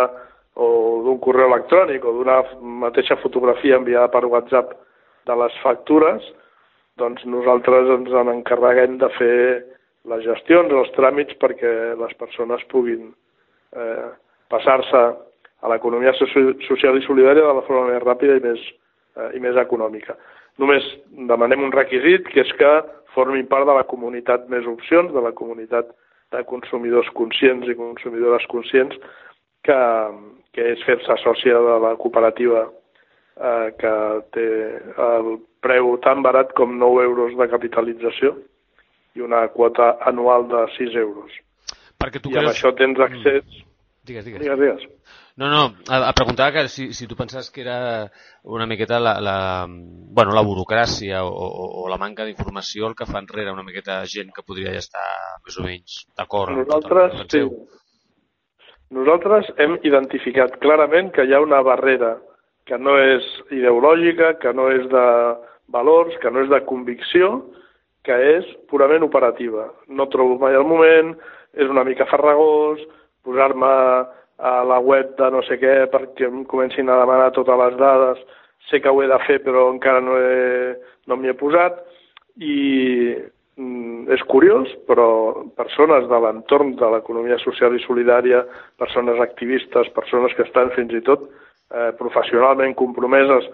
o 0.61 0.69
d'un 1.07 1.19
correu 1.23 1.49
electrònic 1.49 2.05
o 2.05 2.13
d'una 2.19 2.43
mateixa 2.61 3.17
fotografia 3.23 3.79
enviada 3.79 4.11
per 4.13 4.27
WhatsApp 4.27 4.75
de 5.29 5.37
les 5.39 5.55
factures, 5.63 6.25
doncs 7.01 7.25
nosaltres 7.25 7.89
ens 7.95 8.13
en 8.23 8.33
encarreguem 8.35 8.99
de 9.01 9.09
fer 9.17 9.39
les 10.09 10.25
gestions, 10.25 10.73
els 10.73 10.93
tràmits 10.97 11.37
perquè 11.41 11.73
les 11.99 12.15
persones 12.21 12.63
puguin 12.73 13.11
eh, 13.77 14.09
passar-se 14.49 15.03
a 15.61 15.69
l'economia 15.69 16.15
social 16.17 16.97
i 16.97 17.05
solidària 17.05 17.45
de 17.45 17.57
la 17.59 17.65
forma 17.67 17.91
més 17.93 18.03
ràpida 18.03 18.39
i 18.39 18.45
més, 18.45 18.63
eh, 19.17 19.31
i 19.37 19.41
més 19.45 19.59
econòmica. 19.61 20.17
Només 20.61 20.87
demanem 21.29 21.63
un 21.65 21.73
requisit, 21.73 22.29
que 22.33 22.41
és 22.45 22.53
que 22.59 22.73
formin 23.15 23.49
part 23.51 23.69
de 23.69 23.77
la 23.77 23.87
comunitat 23.89 24.49
més 24.49 24.67
opcions, 24.67 25.13
de 25.13 25.21
la 25.25 25.35
comunitat 25.37 25.93
de 26.33 26.43
consumidors 26.49 27.09
conscients 27.19 27.69
i 27.69 27.77
consumidores 27.77 28.47
conscients, 28.49 28.97
que, 29.67 29.81
que 30.57 30.73
és 30.75 30.85
fer-se 30.87 31.17
sòcia 31.21 31.59
de 31.61 31.79
la 31.85 31.95
cooperativa 32.01 32.65
eh, 32.65 33.69
que 33.81 33.95
té 34.37 34.47
el 34.97 35.35
preu 35.61 35.97
tan 36.05 36.23
barat 36.25 36.55
com 36.57 36.79
9 36.79 37.05
euros 37.05 37.37
de 37.37 37.49
capitalització 37.53 38.37
i 39.17 39.25
una 39.25 39.47
quota 39.55 39.97
anual 40.07 40.49
de 40.49 40.67
6 40.77 40.97
euros. 41.03 41.35
Perquè 42.01 42.23
tu 42.23 42.31
I 42.31 42.39
creus... 42.39 42.47
amb 42.47 42.55
això 42.55 42.75
tens 42.79 43.03
accés... 43.09 43.45
Mm. 43.45 43.67
Digues, 44.11 44.25
digues. 44.25 44.41
Digues, 44.41 44.59
digues. 44.59 44.87
No, 45.41 45.49
no, 45.49 45.75
a, 45.89 46.13
preguntar 46.13 46.53
que 46.53 46.69
si, 46.69 46.93
si 46.93 47.07
tu 47.07 47.17
penses 47.17 47.51
que 47.51 47.63
era 47.63 48.11
una 48.43 48.67
miqueta 48.67 48.99
la, 49.01 49.21
la, 49.21 49.67
bueno, 49.69 50.35
la 50.37 50.43
burocràcia 50.43 51.23
o, 51.25 51.31
o, 51.31 51.67
o 51.83 51.89
la 51.89 51.97
manca 51.97 52.27
d'informació 52.29 52.91
el 52.91 52.97
que 52.99 53.07
fa 53.09 53.23
enrere 53.23 53.53
una 53.53 53.65
miqueta 53.65 54.03
gent 54.05 54.35
que 54.37 54.45
podria 54.45 54.75
estar 54.77 55.07
més 55.45 55.57
o 55.57 55.65
menys 55.65 56.01
d'acord 56.19 56.57
Nosaltres, 56.59 57.23
sí. 57.33 57.45
Nosaltres 58.93 59.53
hem 59.63 59.79
identificat 59.87 60.59
clarament 60.61 61.13
que 61.15 61.25
hi 61.25 61.33
ha 61.33 61.41
una 61.41 61.63
barrera 61.63 62.17
que 62.67 62.77
no 62.79 62.99
és 63.01 63.25
ideològica, 63.55 64.35
que 64.43 64.53
no 64.53 64.69
és 64.75 64.85
de 64.91 65.07
valors, 65.73 66.17
que 66.21 66.31
no 66.31 66.45
és 66.45 66.51
de 66.51 66.61
convicció, 66.67 67.31
que 68.07 68.17
és 68.39 68.49
purament 68.71 69.05
operativa. 69.05 69.69
No 69.89 70.09
trobo 70.13 70.39
mai 70.41 70.57
el 70.57 70.67
moment, 70.69 71.15
és 71.55 71.69
una 71.69 71.85
mica 71.85 72.09
farragós, 72.11 72.81
posar-me 73.27 73.71
a 74.41 74.53
la 74.65 74.79
web 74.81 75.17
de 75.19 75.29
no 75.33 75.43
sé 75.45 75.59
què 75.61 75.75
perquè 75.93 76.29
em 76.29 76.45
comencin 76.49 76.89
a 76.89 77.01
demanar 77.03 77.33
totes 77.37 77.59
les 77.61 77.77
dades. 77.81 78.23
Sé 78.71 78.81
que 78.81 78.93
ho 78.93 79.03
he 79.03 79.09
de 79.11 79.19
fer 79.27 79.41
però 79.45 79.69
encara 79.73 80.01
no, 80.05 80.17
he, 80.17 80.73
no 81.09 81.19
m'hi 81.19 81.33
he 81.33 81.37
posat 81.37 81.81
i 82.41 82.57
mm, 83.61 84.09
és 84.17 84.23
curiós, 84.31 84.71
però 84.89 85.09
persones 85.59 86.09
de 86.09 86.21
l'entorn 86.25 86.75
de 86.81 86.91
l'economia 86.95 87.41
social 87.45 87.77
i 87.77 87.83
solidària, 87.85 88.45
persones 88.81 89.21
activistes, 89.21 89.93
persones 89.97 90.37
que 90.37 90.47
estan 90.49 90.73
fins 90.77 90.95
i 90.97 91.03
tot 91.05 91.27
eh, 91.27 91.91
professionalment 92.01 92.77
compromeses 92.79 93.49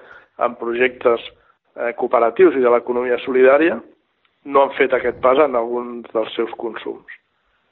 en 0.47 0.55
projectes 0.61 1.23
eh, 1.27 1.93
cooperatius 1.99 2.55
i 2.55 2.63
de 2.63 2.71
l'economia 2.71 3.19
solidària, 3.25 3.81
no 4.47 4.63
han 4.63 4.75
fet 4.79 4.95
aquest 4.95 5.19
pas 5.25 5.39
en 5.43 5.57
alguns 5.59 6.07
dels 6.15 6.35
seus 6.39 6.53
consums. 6.61 7.19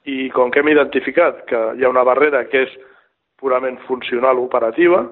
I 0.05 0.29
com 0.35 0.51
que 0.53 0.61
hem 0.61 0.69
identificat 0.69 1.45
que 1.49 1.61
hi 1.75 1.85
ha 1.85 1.91
una 1.91 2.05
barrera 2.05 2.43
que 2.51 2.65
és 2.67 2.75
purament 3.41 3.79
funcional 3.87 4.39
operativa, 4.43 5.05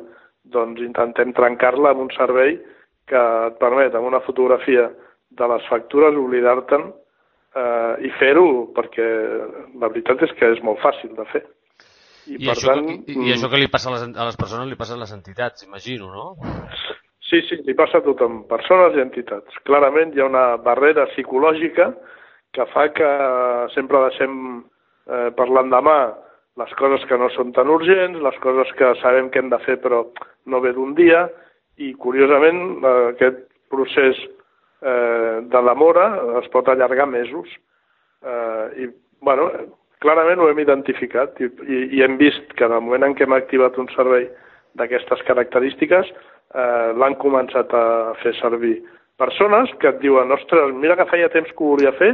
doncs 0.44 0.84
intentem 0.84 1.34
trencar-la 1.34 1.94
amb 1.94 2.06
un 2.06 2.12
servei 2.16 2.58
que 3.10 3.24
et 3.48 3.58
permet, 3.60 3.96
amb 3.96 4.08
una 4.08 4.22
fotografia 4.28 4.90
de 5.34 5.50
les 5.50 5.66
factures, 5.70 6.20
oblidar-te'n 6.20 6.86
eh, 6.92 8.08
i 8.08 8.14
fer-ho, 8.20 8.48
perquè 8.76 9.10
la 9.82 9.90
veritat 9.90 10.24
és 10.28 10.36
que 10.40 10.52
és 10.56 10.64
molt 10.64 10.82
fàcil 10.84 11.16
de 11.18 11.28
fer. 11.32 11.44
I, 12.24 12.38
I, 12.38 12.46
per 12.46 12.54
això, 12.54 12.72
tant, 12.72 12.86
que, 12.88 13.12
i, 13.12 13.28
i 13.28 13.34
això 13.36 13.50
que 13.52 13.60
li 13.60 13.72
passa 13.72 13.90
a 13.92 13.98
les, 13.98 14.06
a 14.16 14.28
les 14.30 14.40
persones 14.40 14.70
li 14.70 14.80
passa 14.80 14.96
a 14.96 15.02
les 15.02 15.12
entitats, 15.16 15.66
imagino, 15.68 16.12
no? 16.14 16.28
Sí, 17.34 17.40
sí, 17.50 17.56
li 17.66 17.74
passa 17.74 17.98
a 17.98 18.04
tothom, 18.06 18.44
persones 18.46 18.94
i 18.94 19.02
entitats. 19.02 19.56
Clarament 19.66 20.12
hi 20.14 20.22
ha 20.22 20.28
una 20.28 20.44
barrera 20.62 21.08
psicològica 21.10 21.88
que 22.54 22.66
fa 22.70 22.84
que 22.94 23.08
sempre 23.74 24.04
deixem 24.04 24.36
eh, 25.10 25.32
per 25.34 25.48
l'endemà 25.50 25.96
les 26.62 26.76
coses 26.78 27.02
que 27.10 27.18
no 27.18 27.32
són 27.34 27.50
tan 27.56 27.72
urgents, 27.74 28.20
les 28.22 28.38
coses 28.44 28.70
que 28.78 28.92
sabem 29.00 29.32
que 29.34 29.42
hem 29.42 29.50
de 29.50 29.58
fer 29.64 29.80
però 29.82 30.04
no 30.46 30.60
ve 30.62 30.76
d'un 30.76 30.92
dia, 30.94 31.24
i 31.82 31.96
curiosament 32.04 32.62
eh, 32.76 32.94
aquest 33.16 33.42
procés 33.74 34.22
eh, 34.22 35.42
de 35.42 35.64
demora 35.72 36.06
es 36.44 36.52
pot 36.54 36.70
allargar 36.70 37.10
mesos. 37.10 37.50
Eh, 38.22 38.68
I, 38.86 38.92
bueno, 39.26 39.50
clarament 40.06 40.38
ho 40.38 40.52
hem 40.52 40.62
identificat 40.62 41.42
i, 41.42 41.50
i, 41.66 41.82
i 41.98 42.06
hem 42.06 42.22
vist 42.22 42.54
que 42.54 42.70
en 42.70 42.78
el 42.78 42.86
moment 42.86 43.10
en 43.10 43.18
què 43.18 43.26
hem 43.26 43.34
activat 43.40 43.82
un 43.82 43.90
servei 43.98 44.30
d'aquestes 44.78 45.26
característiques 45.26 46.14
eh, 46.54 46.94
l'han 46.98 47.18
començat 47.22 47.74
a 47.74 47.86
fer 48.24 48.36
servir 48.40 48.78
persones 49.18 49.72
que 49.82 49.92
et 49.92 50.00
diuen, 50.02 50.32
ostres, 50.34 50.74
mira 50.78 50.98
que 51.00 51.10
feia 51.12 51.32
temps 51.34 51.52
que 51.52 51.64
ho 51.64 51.74
volia 51.76 51.94
fer 52.00 52.14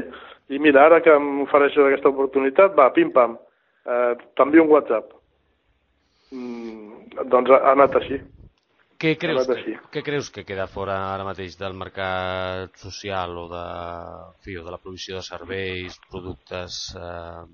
i 0.49 0.59
mira, 0.59 0.87
ara 0.87 0.99
que 1.05 1.13
em 1.13 1.43
ofereixes 1.45 1.83
aquesta 1.85 2.09
oportunitat, 2.09 2.73
va, 2.77 2.89
pim-pam, 2.95 3.37
eh, 3.85 4.13
t'envio 4.37 4.65
un 4.65 4.73
WhatsApp. 4.73 5.13
Mm, 6.33 7.25
doncs 7.29 7.53
ha 7.53 7.59
anat 7.73 7.95
així. 8.01 8.19
Què 8.99 9.13
creus, 9.15 9.47
que, 9.47 9.77
què 9.93 10.01
creus 10.03 10.27
que 10.35 10.43
queda 10.43 10.65
fora 10.67 10.97
ara 11.13 11.23
mateix 11.23 11.53
del 11.55 11.77
mercat 11.79 12.73
social 12.81 13.37
o 13.39 13.45
de, 13.47 13.63
fi, 14.43 14.57
o 14.59 14.65
de 14.65 14.73
la 14.73 14.81
provisió 14.81 15.15
de 15.15 15.23
serveis, 15.23 15.95
productes? 16.09 16.81
Eh, 16.99 17.45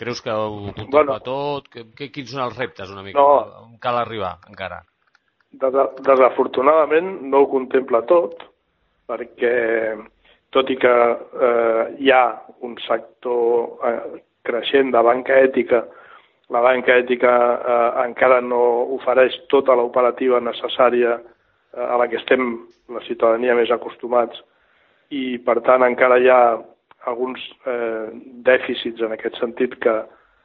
creus 0.00 0.24
que 0.24 0.34
ho 0.34 0.48
contempla 0.64 1.04
bueno, 1.04 1.18
tot? 1.22 1.68
Que, 1.70 1.84
que, 1.94 2.10
quins 2.10 2.32
són 2.34 2.42
els 2.48 2.58
reptes 2.58 2.90
una 2.90 3.04
mica? 3.06 3.22
No, 3.22 3.68
on 3.68 3.78
cal 3.84 4.00
arribar 4.00 4.38
encara? 4.50 4.80
Des, 5.50 5.74
desafortunadament 6.06 7.20
no 7.26 7.42
ho 7.42 7.48
contempla 7.50 8.04
tot, 8.06 8.44
perquè 9.10 9.54
tot 10.54 10.70
i 10.70 10.76
que 10.78 10.92
eh, 10.92 11.82
hi 11.98 12.10
ha 12.14 12.24
un 12.66 12.76
sector 12.86 13.82
eh, 13.86 14.20
creixent 14.46 14.92
de 14.94 15.02
banca 15.02 15.34
ètica, 15.42 15.82
la 16.50 16.62
banca 16.62 16.94
ètica 16.98 17.32
eh, 17.56 18.04
encara 18.06 18.40
no 18.42 18.60
ofereix 18.98 19.36
tota 19.50 19.74
l'operativa 19.78 20.40
necessària 20.42 21.16
eh, 21.18 21.86
a 21.86 21.98
la 21.98 22.06
que 22.10 22.18
estem 22.18 22.46
la 22.90 23.02
ciutadania 23.06 23.54
més 23.58 23.70
acostumats 23.74 24.38
i, 25.10 25.38
per 25.38 25.60
tant, 25.66 25.82
encara 25.86 26.18
hi 26.18 26.30
ha 26.30 26.42
alguns 27.10 27.42
eh, 27.66 28.10
dèficits 28.46 29.02
en 29.02 29.14
aquest 29.14 29.38
sentit 29.42 29.74
que 29.82 29.94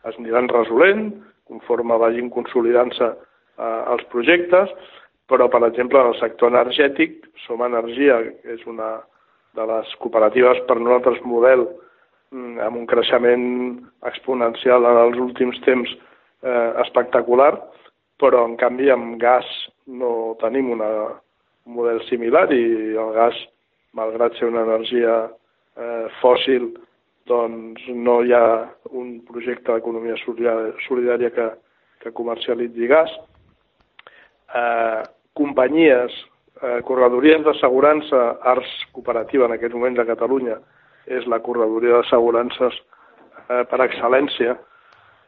es 0.09 0.17
aniran 0.17 0.49
resolent 0.49 1.09
conforme 1.49 1.97
vagin 2.01 2.29
consolidant-se 2.33 3.11
eh, 3.57 3.81
els 3.95 4.05
projectes, 4.11 4.71
però, 5.29 5.49
per 5.49 5.63
exemple, 5.67 5.99
en 5.99 6.13
el 6.13 6.19
sector 6.19 6.53
energètic, 6.53 7.23
Som 7.45 7.63
Energia, 7.65 8.21
que 8.43 8.55
és 8.59 8.67
una 8.69 8.99
de 9.55 9.65
les 9.65 9.95
cooperatives 10.01 10.59
per 10.67 10.77
nosaltres 10.79 11.23
model 11.25 11.65
Mm, 12.35 12.57
amb 12.59 12.79
un 12.81 12.87
creixement 12.89 13.43
exponencial 14.09 14.83
en 14.89 14.97
els 15.03 15.19
últims 15.21 15.59
temps 15.63 15.91
eh, 15.93 16.71
espectacular, 16.83 17.53
però 18.19 18.41
en 18.47 18.55
canvi 18.59 18.89
amb 18.91 19.19
gas 19.21 19.45
no 19.85 20.33
tenim 20.41 20.71
una, 20.73 20.89
un 21.67 21.77
model 21.77 22.01
similar 22.09 22.47
i 22.51 22.63
el 22.97 23.13
gas, 23.15 23.37
malgrat 23.95 24.35
ser 24.35 24.49
una 24.49 24.65
energia 24.65 25.13
eh, 25.29 26.07
fòssil, 26.19 26.73
doncs 27.29 27.85
no 27.93 28.17
hi 28.23 28.33
ha 28.35 28.47
un 28.91 29.19
projecte 29.29 29.71
d'economia 29.71 30.17
solidària 30.25 31.31
que, 31.37 31.47
que 32.01 32.13
comercialitzi 32.19 32.89
gas. 32.91 33.13
Eh, 34.53 35.03
companyies, 35.34 36.13
eh, 36.62 36.81
corredories 36.88 37.43
d'assegurança, 37.43 38.38
arts 38.41 38.71
cooperativa 38.93 39.45
en 39.45 39.55
aquests 39.55 39.75
moments 39.75 39.99
a 39.99 40.08
Catalunya, 40.08 40.60
és 41.05 41.25
la 41.27 41.41
corredoria 41.43 41.99
d'assegurances 41.99 42.77
eh, 43.49 43.63
per 43.69 43.81
excel·lència, 43.86 44.55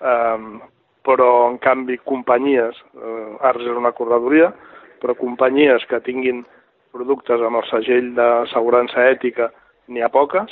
eh, 0.01 0.47
però 1.07 1.31
en 1.49 1.57
canvi 1.63 1.97
companyies, 2.03 2.77
eh, 2.99 3.47
Ars 3.47 3.63
és 3.63 3.77
una 3.79 3.93
corredoria, 3.95 4.51
però 5.01 5.15
companyies 5.15 5.85
que 5.87 6.01
tinguin 6.03 6.43
productes 6.91 7.43
amb 7.43 7.61
el 7.61 7.67
segell 7.69 8.13
d'assegurança 8.17 9.05
ètica 9.11 9.51
n'hi 9.87 10.03
ha 10.03 10.11
poques 10.11 10.51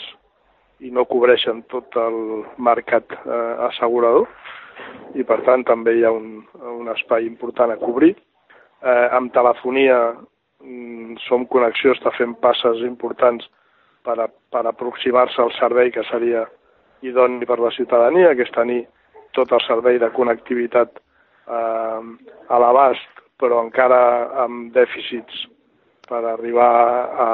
i 0.85 0.91
no 0.91 1.05
cobreixen 1.09 1.63
tot 1.71 1.95
el 1.99 2.45
mercat 2.69 3.17
eh, 3.17 3.53
assegurador 3.69 4.27
i 5.15 5.23
per 5.27 5.41
tant 5.47 5.63
també 5.67 5.95
hi 5.97 6.05
ha 6.05 6.11
un, 6.13 6.45
un 6.75 6.91
espai 6.91 7.25
important 7.27 7.71
a 7.71 7.79
cobrir. 7.81 8.13
Eh, 8.85 9.07
amb 9.17 9.33
telefonia 9.33 9.97
mm, 10.61 11.17
Som 11.25 11.47
Connexió 11.49 11.95
està 11.95 12.11
fent 12.13 12.35
passes 12.41 12.83
importants 12.85 13.47
per, 14.05 14.19
a, 14.21 14.27
per 14.29 14.65
aproximar-se 14.69 15.41
al 15.41 15.53
servei 15.57 15.89
que 15.91 16.03
seria 16.11 16.45
idoni 17.01 17.47
per 17.49 17.57
la 17.59 17.73
ciutadania, 17.73 18.35
que 18.37 18.45
és 18.45 18.53
tenir 18.53 18.83
tot 19.33 19.51
el 19.51 19.63
servei 19.65 19.97
de 20.01 20.11
connectivitat 20.13 20.99
eh, 20.99 22.01
a 22.47 22.61
l'abast, 22.61 23.23
però 23.41 23.63
encara 23.65 23.99
amb 24.45 24.69
dèficits 24.75 25.47
per 26.05 26.21
arribar 26.29 26.71
a 27.25 27.29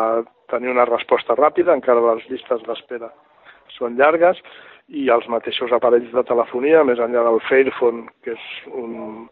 tenir 0.52 0.72
una 0.72 0.88
resposta 0.88 1.36
ràpida, 1.36 1.76
encara 1.76 2.04
les 2.14 2.24
llistes 2.32 2.64
d'espera 2.68 3.12
són 3.76 4.00
llargues, 4.00 4.40
i 4.92 5.08
els 5.14 5.28
mateixos 5.32 5.72
aparells 5.76 6.12
de 6.12 6.24
telefonia, 6.28 6.84
més 6.88 7.00
enllà 7.00 7.24
del 7.28 7.40
Fairphone, 7.48 8.08
que 8.24 8.36
és 8.36 8.48
un, 8.72 9.28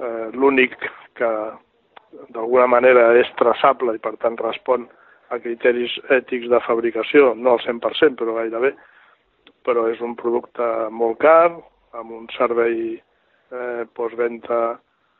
eh, 0.00 0.30
l'únic 0.34 0.74
que 1.18 1.32
d'alguna 2.34 2.66
manera 2.70 3.10
és 3.20 3.28
traçable 3.40 3.94
i 3.96 4.02
per 4.02 4.14
tant 4.22 4.38
respon 4.40 4.86
a 5.28 5.38
criteris 5.42 5.92
ètics 6.14 6.48
de 6.48 6.60
fabricació, 6.64 7.34
no 7.36 7.56
al 7.56 7.64
100%, 7.64 8.16
però 8.16 8.38
gairebé, 8.38 8.72
però 9.66 9.88
és 9.92 10.00
un 10.00 10.14
producte 10.16 10.64
molt 10.90 11.18
car, 11.20 11.52
amb 11.98 12.14
un 12.16 12.28
servei 12.36 12.96
eh, 12.96 13.84
postventa 13.96 14.78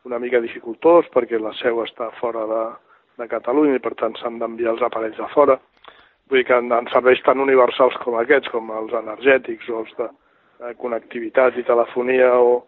una 0.08 0.20
mica 0.22 0.40
dificultós 0.40 1.08
perquè 1.12 1.40
la 1.40 1.52
seu 1.58 1.82
està 1.84 2.08
fora 2.20 2.44
de, 2.48 2.62
de 3.20 3.28
Catalunya 3.28 3.76
i 3.76 3.84
per 3.84 3.94
tant 4.00 4.16
s'han 4.16 4.38
d'enviar 4.40 4.76
els 4.76 4.84
aparells 4.86 5.20
a 5.20 5.28
fora. 5.34 5.58
Vull 6.28 6.42
dir 6.42 6.48
que 6.48 6.56
en, 6.60 6.72
en 6.72 6.88
serveis 6.92 7.20
tan 7.24 7.40
universals 7.40 7.96
com 8.04 8.18
aquests, 8.20 8.50
com 8.52 8.72
els 8.76 8.94
energètics 8.96 9.68
o 9.72 9.82
els 9.82 9.94
de 10.00 10.08
eh, 10.08 10.74
connectivitat 10.80 11.56
i 11.58 11.66
telefonia 11.68 12.34
o, 12.40 12.62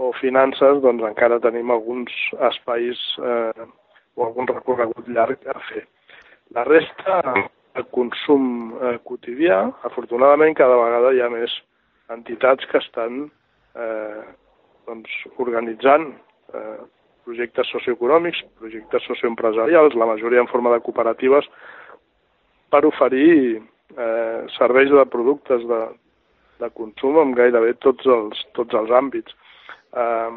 o 0.00 0.10
finances, 0.16 0.80
doncs 0.80 1.04
encara 1.04 1.40
tenim 1.44 1.70
alguns 1.70 2.12
espais 2.48 3.00
eh, 3.20 3.64
o 4.16 4.24
algun 4.24 4.48
recorregut 4.48 5.08
llarg 5.12 5.44
a 5.52 5.58
fer. 5.68 5.84
La 6.56 6.64
resta, 6.64 7.20
el 7.76 7.86
consum 7.94 8.72
eh, 8.80 8.96
quotidià, 9.04 9.66
afortunadament 9.88 10.56
cada 10.58 10.78
vegada 10.80 11.12
hi 11.12 11.20
ha 11.20 11.28
més 11.32 11.52
entitats 12.16 12.64
que 12.70 12.80
estan 12.80 13.26
eh, 13.76 14.22
doncs, 14.88 15.12
organitzant 15.42 16.08
eh, 16.54 16.80
projectes 17.28 17.68
socioeconòmics, 17.74 18.40
projectes 18.58 19.04
socioempresarials, 19.06 19.94
la 20.00 20.08
majoria 20.08 20.40
en 20.42 20.48
forma 20.50 20.72
de 20.74 20.80
cooperatives, 20.86 21.46
per 22.72 22.86
oferir 22.88 23.60
eh, 23.60 24.40
serveis 24.56 24.90
de 24.96 25.04
productes 25.12 25.68
de, 25.68 25.82
de 26.64 26.72
consum 26.72 27.20
en 27.22 27.36
gairebé 27.36 27.76
tots 27.84 28.08
els, 28.08 28.42
tots 28.56 28.80
els 28.80 28.90
àmbits. 28.96 29.36
Eh, 29.92 30.30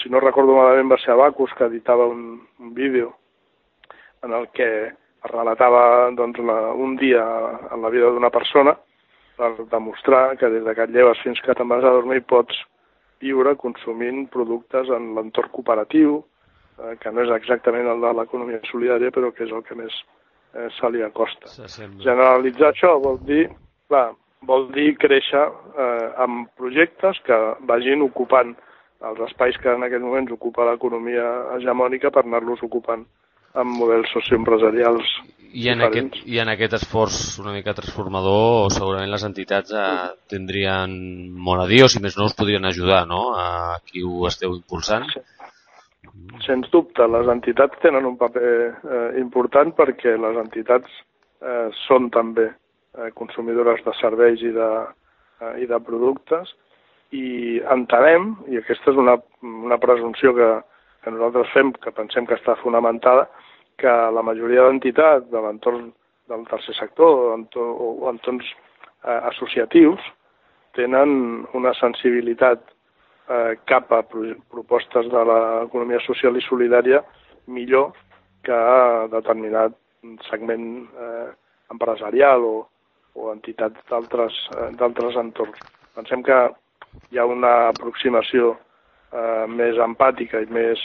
si 0.00 0.08
no 0.08 0.20
recordo 0.20 0.56
malament 0.56 0.90
va 0.92 0.98
ser 1.02 1.12
Abacus 1.14 1.52
que 1.58 1.66
editava 1.66 2.06
un, 2.06 2.40
un 2.58 2.74
vídeo 2.74 3.14
en 4.22 4.32
el 4.32 4.48
que 4.56 4.70
es 4.86 5.30
relatava 5.32 6.10
doncs, 6.16 6.38
la, 6.38 6.72
un 6.72 6.96
dia 6.96 7.24
en 7.72 7.82
la 7.82 7.90
vida 7.92 8.10
d'una 8.10 8.30
persona 8.30 8.76
per 9.36 9.52
demostrar 9.72 10.36
que 10.36 10.48
des 10.52 10.64
que 10.74 10.84
et 10.84 10.92
lleves 10.92 11.20
fins 11.24 11.40
que 11.40 11.54
te'n 11.56 11.68
vas 11.68 11.84
a 11.84 11.94
dormir 11.96 12.22
pots 12.28 12.56
viure 13.20 13.54
consumint 13.60 14.26
productes 14.32 14.88
en 14.88 15.14
l'entorn 15.16 15.52
cooperatiu, 15.52 16.20
eh, 16.80 16.96
que 17.00 17.12
no 17.12 17.24
és 17.24 17.32
exactament 17.36 17.88
el 17.88 18.00
de 18.04 18.12
l'economia 18.16 18.60
solidària, 18.70 19.12
però 19.12 19.32
que 19.32 19.44
és 19.44 19.52
el 19.52 19.64
que 19.64 19.76
més 19.76 19.96
eh, 20.54 20.68
se 20.78 20.90
li 20.92 21.04
acosta. 21.04 21.52
Generalitzar 22.04 22.72
això 22.72 22.94
vol 23.00 23.20
dir, 23.28 23.46
clar, 23.88 24.10
vol 24.48 24.68
dir 24.76 24.94
créixer 25.00 25.44
eh, 25.44 26.08
amb 26.24 26.48
projectes 26.56 27.20
que 27.26 27.40
vagin 27.68 28.04
ocupant 28.08 28.56
els 29.08 29.20
espais 29.30 29.56
que 29.62 29.72
en 29.72 29.86
aquest 29.86 30.04
moment 30.04 30.28
ocupa 30.34 30.66
l'economia 30.68 31.26
hegemònica 31.56 32.12
per 32.12 32.24
anar-los 32.26 32.62
ocupant 32.66 33.06
amb 33.60 33.74
models 33.80 34.10
socioempresarials 34.14 35.06
I 35.50 35.70
en, 35.72 35.80
diferents. 35.80 36.14
aquest, 36.14 36.28
I 36.30 36.38
en 36.44 36.52
aquest 36.52 36.76
esforç 36.78 37.16
una 37.42 37.54
mica 37.56 37.74
transformador 37.74 38.70
segurament 38.70 39.10
les 39.10 39.24
entitats 39.26 39.74
eh, 39.74 40.12
tindrien 40.30 40.94
molt 41.48 41.64
a 41.64 41.66
dir 41.70 41.82
o 41.86 41.90
si 41.90 42.02
més 42.04 42.18
no 42.18 42.28
us 42.30 42.36
podrien 42.38 42.68
ajudar 42.68 43.02
no? 43.10 43.32
a 43.34 43.80
qui 43.88 44.04
ho 44.06 44.26
esteu 44.28 44.54
impulsant. 44.54 45.08
Sens 46.46 46.70
dubte, 46.70 47.06
les 47.10 47.28
entitats 47.32 47.82
tenen 47.82 48.06
un 48.06 48.16
paper 48.20 48.52
eh, 48.68 49.10
important 49.20 49.74
perquè 49.74 50.14
les 50.20 50.38
entitats 50.44 51.02
eh, 51.42 51.68
són 51.88 52.10
també 52.14 52.46
eh, 52.50 53.10
consumidores 53.18 53.82
de 53.86 53.96
serveis 53.98 54.42
i 54.46 54.54
de, 54.54 54.70
eh, 55.42 55.54
i 55.64 55.70
de 55.70 55.80
productes 55.82 56.54
i 57.16 57.60
entenem, 57.72 58.34
i 58.50 58.60
aquesta 58.60 58.92
és 58.92 58.98
una, 59.00 59.16
una 59.42 59.78
presumpció 59.82 60.32
que, 60.36 60.50
que 61.04 61.12
nosaltres 61.14 61.52
fem, 61.54 61.72
que 61.82 61.92
pensem 61.94 62.26
que 62.26 62.38
està 62.38 62.56
fonamentada, 62.62 63.26
que 63.80 63.92
la 64.14 64.22
majoria 64.22 64.66
d'entitats 64.68 65.30
de 65.32 65.42
l'entorn 65.42 65.90
del 66.30 66.44
tercer 66.50 66.76
sector 66.78 67.34
o, 67.34 68.10
entorns 68.10 68.46
eh, 68.46 69.20
associatius 69.32 70.04
tenen 70.78 71.46
una 71.58 71.72
sensibilitat 71.74 72.62
eh, 73.30 73.56
cap 73.66 73.90
a 73.92 74.02
pro 74.06 74.36
propostes 74.52 75.10
de 75.10 75.24
l'economia 75.30 75.98
social 76.06 76.38
i 76.38 76.44
solidària 76.46 77.02
millor 77.50 77.90
que 78.46 78.60
determinat 79.12 79.74
segment 80.28 80.66
eh, 80.86 81.28
empresarial 81.74 82.46
o, 82.46 82.56
o 83.18 83.32
entitats 83.34 83.82
d'altres 83.90 84.36
eh, 84.54 85.20
entorns. 85.24 85.58
Pensem 85.96 86.22
que 86.22 86.38
hi 87.10 87.18
ha 87.18 87.26
una 87.26 87.52
aproximació 87.70 88.54
eh, 89.12 89.46
més 89.50 89.78
empàtica 89.82 90.40
i 90.42 90.48
més 90.52 90.80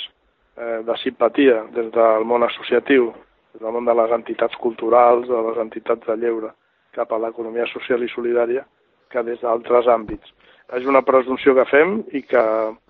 eh, 0.57 0.81
de 0.87 0.97
simpatia 1.01 1.63
des 1.75 1.91
del 1.93 2.25
món 2.27 2.45
associatiu, 2.47 3.11
des 3.53 3.61
del 3.61 3.75
món 3.75 3.85
de 3.87 3.95
les 4.01 4.15
entitats 4.17 4.57
culturals, 4.61 5.27
de 5.29 5.43
les 5.49 5.61
entitats 5.65 6.07
de 6.07 6.17
lleure, 6.21 6.51
cap 6.95 7.11
a 7.11 7.19
l'economia 7.21 7.67
social 7.71 8.03
i 8.03 8.11
solidària, 8.11 8.65
que 9.11 9.23
des 9.23 9.39
d'altres 9.43 9.87
àmbits. 9.91 10.33
És 10.75 10.85
una 10.89 11.03
presumpció 11.05 11.53
que 11.53 11.67
fem 11.69 11.99
i 12.17 12.23
que 12.25 12.41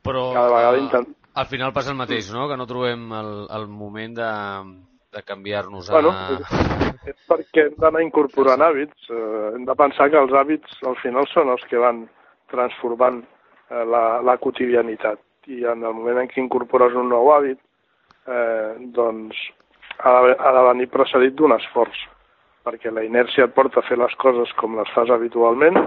Però, 0.05 0.29
cada 0.33 0.51
vegada 0.53 0.79
intent... 0.79 1.09
al 1.35 1.47
final 1.51 1.73
passa 1.75 1.91
el 1.91 1.99
mateix, 1.99 2.31
no? 2.31 2.47
Que 2.47 2.57
no 2.57 2.67
trobem 2.69 3.09
el, 3.11 3.31
el 3.57 3.65
moment 3.67 4.13
de, 4.15 4.29
de 5.17 5.23
canviar-nos 5.27 5.89
Bueno, 5.91 6.13
a... 6.15 6.93
és 7.03 7.17
perquè 7.27 7.67
hem 7.67 7.75
d'anar 7.81 8.05
incorporant 8.05 8.63
hàbits. 8.63 9.09
Eh, 9.11 9.49
hem 9.57 9.65
de 9.67 9.75
pensar 9.75 10.07
que 10.13 10.21
els 10.21 10.31
hàbits 10.31 10.79
al 10.87 10.95
final 11.01 11.27
són 11.33 11.51
els 11.51 11.67
que 11.69 11.81
van 11.83 12.05
transformant 12.55 13.21
eh, 13.21 13.83
la, 13.83 14.05
la 14.25 14.39
quotidianitat. 14.41 15.21
I 15.51 15.67
en 15.69 15.85
el 15.85 15.93
moment 15.93 16.23
en 16.23 16.31
què 16.31 16.41
incorpores 16.41 16.95
un 16.97 17.11
nou 17.13 17.29
hàbit, 17.35 17.59
eh, 18.25 18.73
doncs 18.95 19.37
ha 19.99 20.17
de, 20.25 20.35
ha 20.39 20.51
de 20.57 20.67
venir 20.71 20.91
precedit 20.93 21.35
d'un 21.37 21.53
esforç, 21.55 21.97
perquè 22.65 22.91
la 22.91 23.05
inèrcia 23.05 23.45
et 23.45 23.55
porta 23.55 23.81
a 23.81 23.87
fer 23.87 23.97
les 24.01 24.15
coses 24.21 24.51
com 24.59 24.77
les 24.79 24.89
fas 24.95 25.11
habitualment 25.13 25.77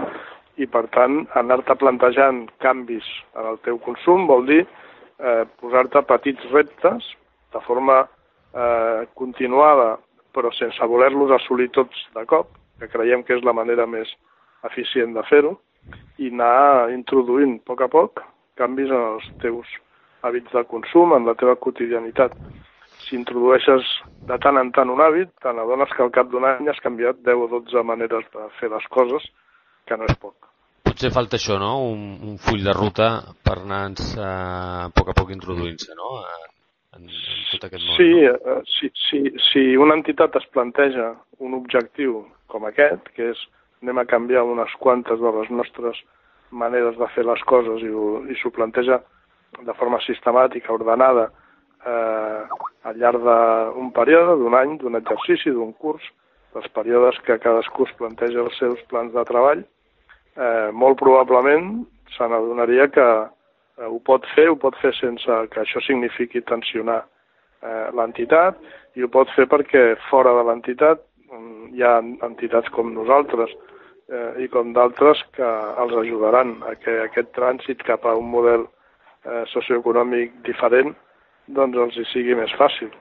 i, 0.59 0.67
per 0.67 0.85
tant, 0.95 1.21
anar-te 1.39 1.75
plantejant 1.79 2.45
canvis 2.63 3.07
en 3.39 3.51
el 3.53 3.59
teu 3.67 3.79
consum 3.83 4.25
vol 4.27 4.45
dir 4.47 4.61
eh, 4.63 5.43
posar-te 5.59 6.03
petits 6.07 6.47
reptes 6.53 7.11
de 7.53 7.61
forma 7.67 8.01
eh, 8.03 9.07
continuada, 9.19 9.97
però 10.35 10.51
sense 10.55 10.85
voler-los 10.85 11.33
assolir 11.35 11.69
tots 11.75 12.05
de 12.15 12.25
cop, 12.29 12.51
que 12.79 12.89
creiem 12.91 13.23
que 13.27 13.35
és 13.35 13.43
la 13.43 13.55
manera 13.55 13.87
més 13.89 14.11
eficient 14.67 15.15
de 15.15 15.23
fer-ho, 15.29 15.57
i 16.19 16.31
anar 16.33 16.89
introduint 16.93 17.59
a 17.59 17.65
poc 17.71 17.85
a 17.85 17.89
poc 17.91 18.23
canvis 18.59 18.91
en 18.91 19.05
els 19.13 19.29
teus 19.43 19.69
hàbits 20.27 20.51
de 20.51 20.65
consum, 20.67 21.13
en 21.15 21.27
la 21.29 21.35
teva 21.39 21.55
quotidianitat. 21.55 22.35
Si 22.99 23.15
introdueixes 23.15 23.87
de 24.27 24.37
tant 24.43 24.59
en 24.59 24.73
tant 24.75 24.91
un 24.91 24.99
hàbit, 24.99 25.31
te 25.39 25.53
n'adones 25.55 25.91
que 25.95 26.03
al 26.03 26.11
cap 26.15 26.27
d'un 26.31 26.45
any 26.49 26.67
has 26.67 26.81
canviat 26.83 27.21
10 27.23 27.45
o 27.45 27.47
12 27.55 27.83
maneres 27.87 28.27
de 28.35 28.49
fer 28.59 28.69
les 28.73 28.87
coses, 28.91 29.25
que 29.87 29.97
no 29.97 30.09
és 30.09 30.19
poc. 30.19 30.35
Potser 30.89 31.11
falta 31.15 31.39
això, 31.39 31.55
no? 31.61 31.71
Un, 31.87 32.03
un 32.27 32.37
full 32.43 32.63
de 32.65 32.73
ruta 32.75 33.09
per 33.45 33.59
anar-nos 33.61 34.11
eh, 34.17 34.27
a 34.27 34.89
poc 34.95 35.13
a 35.13 35.15
poc 35.15 35.31
introduint-se, 35.35 35.95
no? 35.95 36.11
En, 36.97 37.07
en 37.07 37.07
tot 37.53 37.69
aquest 37.69 37.85
món. 37.85 37.95
Sí, 37.95 38.09
no? 38.25 38.35
eh, 38.35 38.59
si, 38.75 38.91
si, 39.07 39.23
si 39.47 39.63
una 39.79 39.95
entitat 39.99 40.35
es 40.41 40.49
planteja 40.51 41.13
un 41.39 41.55
objectiu 41.55 42.25
com 42.51 42.67
aquest, 42.67 43.07
que 43.15 43.31
és 43.31 43.45
anem 43.83 43.97
a 43.97 44.05
canviar 44.05 44.43
unes 44.43 44.73
quantes 44.79 45.19
de 45.19 45.31
les 45.37 45.49
nostres 45.49 45.99
maneres 46.51 46.97
de 46.97 47.07
fer 47.15 47.25
les 47.25 47.41
coses 47.47 47.83
i, 47.85 47.91
i 48.31 48.37
s'ho 48.39 48.51
planteja 48.51 48.99
de 49.65 49.73
forma 49.79 49.99
sistemàtica, 50.05 50.73
ordenada, 50.73 51.29
eh, 51.85 52.41
al 52.89 52.97
llarg 53.01 53.23
d'un 53.23 53.91
període, 53.95 54.37
d'un 54.41 54.55
any, 54.57 54.77
d'un 54.81 54.97
exercici, 54.99 55.51
d'un 55.51 55.73
curs, 55.73 56.05
dels 56.53 56.69
períodes 56.73 57.19
que 57.25 57.39
cadascú 57.41 57.85
es 57.85 57.95
planteja 57.97 58.41
els 58.43 58.57
seus 58.57 58.81
plans 58.89 59.13
de 59.13 59.23
treball, 59.29 59.63
eh, 60.35 60.69
molt 60.73 60.99
probablement 60.99 61.83
se 62.15 62.27
n'adonaria 62.27 62.89
que 62.93 63.05
eh, 63.05 63.87
ho 63.87 63.99
pot 64.05 64.25
fer, 64.35 64.49
ho 64.49 64.57
pot 64.57 64.77
fer 64.81 64.93
sense 64.97 65.39
que 65.53 65.63
això 65.63 65.81
signifiqui 65.85 66.41
tensionar 66.41 67.03
eh, 67.03 67.87
l'entitat 67.95 68.57
i 68.97 69.05
ho 69.05 69.11
pot 69.13 69.29
fer 69.35 69.45
perquè 69.51 69.93
fora 70.09 70.33
de 70.39 70.47
l'entitat 70.47 71.05
hi 71.75 71.83
ha 71.85 71.97
entitats 72.25 72.71
com 72.75 72.93
nosaltres 72.93 73.51
eh, 73.53 74.43
i 74.45 74.47
com 74.53 74.73
d'altres 74.73 75.21
que 75.35 75.49
els 75.83 75.95
ajudaran 76.03 76.57
a 76.69 76.75
que 76.81 76.95
aquest 77.05 77.31
trànsit 77.37 77.83
cap 77.87 78.05
a 78.05 78.15
un 78.17 78.29
model 78.31 78.65
eh, 78.65 79.43
socioeconòmic 79.53 80.41
diferent 80.47 80.95
doncs 81.59 81.77
els 81.85 81.97
hi 81.97 82.05
sigui 82.13 82.37
més 82.37 82.51
fàcil. 82.57 82.91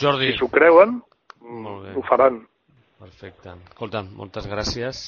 Jordi. 0.00 0.32
Si 0.32 0.40
s'ho 0.40 0.48
creuen, 0.52 1.00
ho 1.96 2.02
faran. 2.08 2.42
Perfecte. 3.00 3.52
Escolta, 3.70 4.02
moltes 4.16 4.48
gràcies. 4.48 5.04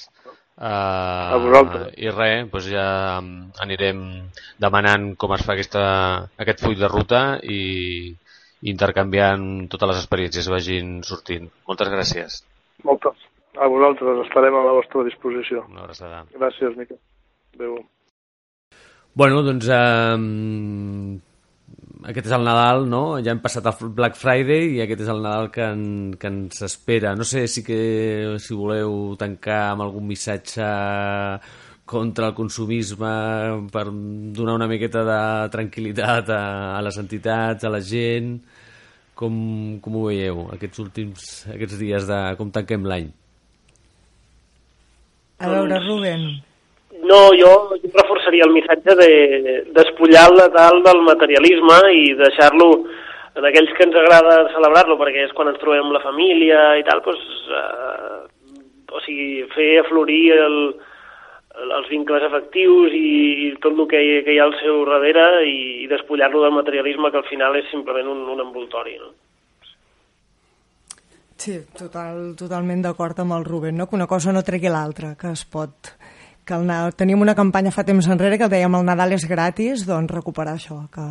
Uh, 0.59 0.67
a 0.67 1.39
vosaltres. 1.39 1.93
I 2.03 2.11
res, 2.11 2.49
doncs 2.51 2.67
ja 2.73 2.87
anirem 3.63 4.01
demanant 4.61 5.13
com 5.21 5.33
es 5.37 5.45
fa 5.47 5.55
aquesta, 5.55 5.83
aquest 6.43 6.65
full 6.65 6.75
de 6.81 6.91
ruta 6.91 7.23
i 7.47 7.61
intercanviant 8.63 9.69
totes 9.71 9.93
les 9.93 10.01
experiències 10.03 10.47
que 10.47 10.55
vagin 10.55 10.99
sortint. 11.07 11.47
Moltes 11.69 11.93
gràcies. 11.93 12.41
Moltes. 12.87 13.29
A 13.59 13.67
vosaltres, 13.71 14.25
estarem 14.27 14.55
a 14.55 14.65
la 14.67 14.75
vostra 14.77 15.05
disposició. 15.07 15.65
Una 15.71 15.87
abraçada. 15.87 16.25
Gràcies, 16.35 16.77
Miquel. 16.79 16.99
Adéu. 17.57 17.79
Bueno, 19.19 19.43
doncs 19.43 19.67
eh, 19.75 20.17
aquest 22.07 22.29
és 22.29 22.35
el 22.37 22.45
Nadal, 22.47 22.85
no? 22.91 23.03
Ja 23.25 23.33
hem 23.35 23.41
passat 23.43 23.67
el 23.67 23.91
Black 23.97 24.19
Friday 24.19 24.77
i 24.77 24.83
aquest 24.85 25.03
és 25.03 25.11
el 25.11 25.23
Nadal 25.25 25.51
que, 25.55 25.65
en, 25.67 26.15
que 26.21 26.31
ens 26.31 26.63
espera. 26.63 27.17
No 27.19 27.27
sé 27.27 27.47
si, 27.51 27.65
que, 27.67 28.37
si 28.43 28.55
voleu 28.55 29.17
tancar 29.19 29.73
amb 29.73 29.87
algun 29.87 30.07
missatge 30.07 30.69
contra 31.89 32.29
el 32.29 32.35
consumisme 32.37 33.11
per 33.73 33.87
donar 34.37 34.59
una 34.59 34.69
miqueta 34.71 35.05
de 35.09 35.21
tranquil·litat 35.55 36.29
a, 36.35 36.43
a 36.77 36.83
les 36.85 36.99
entitats, 37.01 37.65
a 37.65 37.73
la 37.73 37.81
gent. 37.81 38.37
Com, 39.19 39.35
com 39.83 39.97
ho 39.99 40.05
veieu 40.07 40.45
aquests 40.55 40.79
últims 40.85 41.25
aquests 41.51 41.81
dies 41.81 42.05
de 42.07 42.19
com 42.39 42.53
tanquem 42.55 42.85
l'any? 42.87 43.09
A 45.43 45.49
veure, 45.51 45.81
Rubén. 45.89 46.29
No, 47.09 47.19
jo, 47.39 47.51
jo 47.83 47.91
reforçaria 47.95 48.47
el 48.47 48.55
missatge 48.55 48.95
de 49.01 49.11
despullar 49.75 50.29
el 50.31 50.39
Natal 50.39 50.83
del 50.87 51.03
materialisme 51.07 51.79
i 51.95 52.05
deixar-lo 52.19 52.69
en 53.39 53.47
aquells 53.47 53.71
que 53.77 53.87
ens 53.87 53.99
agrada 53.99 54.49
celebrar-lo, 54.55 54.97
perquè 54.99 55.27
és 55.27 55.35
quan 55.35 55.51
ens 55.51 55.61
trobem 55.63 55.93
la 55.95 56.03
família 56.03 56.63
i 56.81 56.85
tal, 56.87 57.03
doncs, 57.07 57.27
eh, 57.55 58.55
o 58.91 59.03
sigui, 59.05 59.45
fer 59.55 59.69
aflorir 59.83 60.23
el, 60.35 60.59
els 61.59 61.89
vincles 61.91 62.23
afectius 62.23 62.95
i, 62.95 63.55
tot 63.63 63.75
el 63.75 63.89
que 63.91 64.01
hi, 64.03 64.13
que 64.27 64.35
hi 64.35 64.39
ha 64.39 64.47
al 64.49 64.55
seu 64.61 64.85
darrere 64.89 65.25
i, 65.47 65.57
i 65.85 65.89
despullar-lo 65.91 66.45
del 66.45 66.55
materialisme 66.55 67.11
que 67.11 67.21
al 67.21 67.27
final 67.31 67.59
és 67.59 67.67
simplement 67.73 68.11
un, 68.13 68.23
un 68.35 68.45
envoltori, 68.45 68.99
no? 69.03 69.15
Sí, 71.39 71.55
total, 71.79 72.33
totalment 72.39 72.81
d'acord 72.83 73.21
amb 73.23 73.37
el 73.37 73.45
Rubén, 73.47 73.77
no? 73.79 73.87
que 73.87 73.95
una 73.95 74.09
cosa 74.11 74.33
no 74.35 74.43
tregui 74.43 74.71
l'altra, 74.75 75.13
que 75.19 75.31
es 75.31 75.45
pot 75.47 75.93
que 76.49 76.57
el, 76.57 76.71
teníem 76.97 77.21
una 77.23 77.37
campanya 77.39 77.71
fa 77.75 77.85
temps 77.87 78.09
enrere 78.11 78.39
que 78.41 78.49
dèiem 78.51 78.75
el 78.79 78.87
Nadal 78.89 79.13
és 79.15 79.27
gratis, 79.29 79.85
doncs 79.87 80.11
recuperar 80.11 80.57
això, 80.57 80.81
que, 80.95 81.05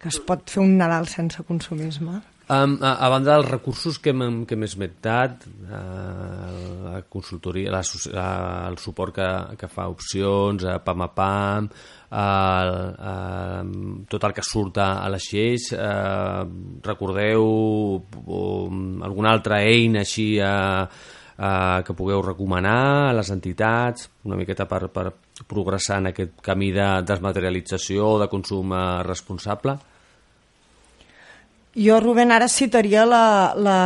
que 0.00 0.08
es 0.12 0.20
pot 0.22 0.46
fer 0.48 0.62
un 0.62 0.76
Nadal 0.78 1.10
sense 1.10 1.42
consumisme. 1.44 2.20
Um, 2.44 2.76
a, 2.84 2.98
a 3.00 3.08
banda 3.08 3.38
dels 3.38 3.48
recursos 3.48 3.96
que 3.98 4.12
hem, 4.12 4.42
que 4.44 4.52
hem 4.52 4.66
esmentat, 4.66 5.46
uh, 5.48 6.50
la 6.84 6.98
consultoria, 7.08 7.72
la, 7.72 7.80
la, 8.12 8.28
el 8.68 8.76
suport 8.76 9.16
que, 9.16 9.28
que 9.56 9.70
fa 9.72 9.88
opcions, 9.88 10.66
a 10.68 10.76
PAM 10.84 11.06
a 11.06 11.08
PAM, 11.16 11.70
uh, 12.12 12.20
uh, 13.08 14.04
tot 14.12 14.28
el 14.28 14.36
que 14.36 14.44
surt 14.44 14.82
a, 14.84 14.90
les 15.16 15.30
lleis, 15.32 15.70
uh, 15.72 16.44
recordeu 16.84 17.48
um, 17.96 19.02
alguna 19.08 19.32
altra 19.32 19.62
eina 19.64 20.04
així 20.04 20.34
a 20.44 20.54
uh, 20.84 21.12
eh, 21.38 21.82
que 21.84 21.94
pugueu 21.94 22.22
recomanar 22.22 23.10
a 23.10 23.14
les 23.16 23.30
entitats, 23.30 24.08
una 24.24 24.36
miqueta 24.36 24.66
per, 24.70 24.88
per 24.92 25.10
progressar 25.50 25.98
en 26.02 26.12
aquest 26.12 26.38
camí 26.44 26.70
de 26.72 26.86
desmaterialització 27.06 28.14
o 28.14 28.20
de 28.22 28.28
consum 28.30 28.72
eh, 28.72 29.02
responsable? 29.06 29.78
Jo, 31.74 31.98
Rubén, 31.98 32.30
ara 32.30 32.46
citaria 32.46 33.02
la, 33.02 33.52
la, 33.58 33.78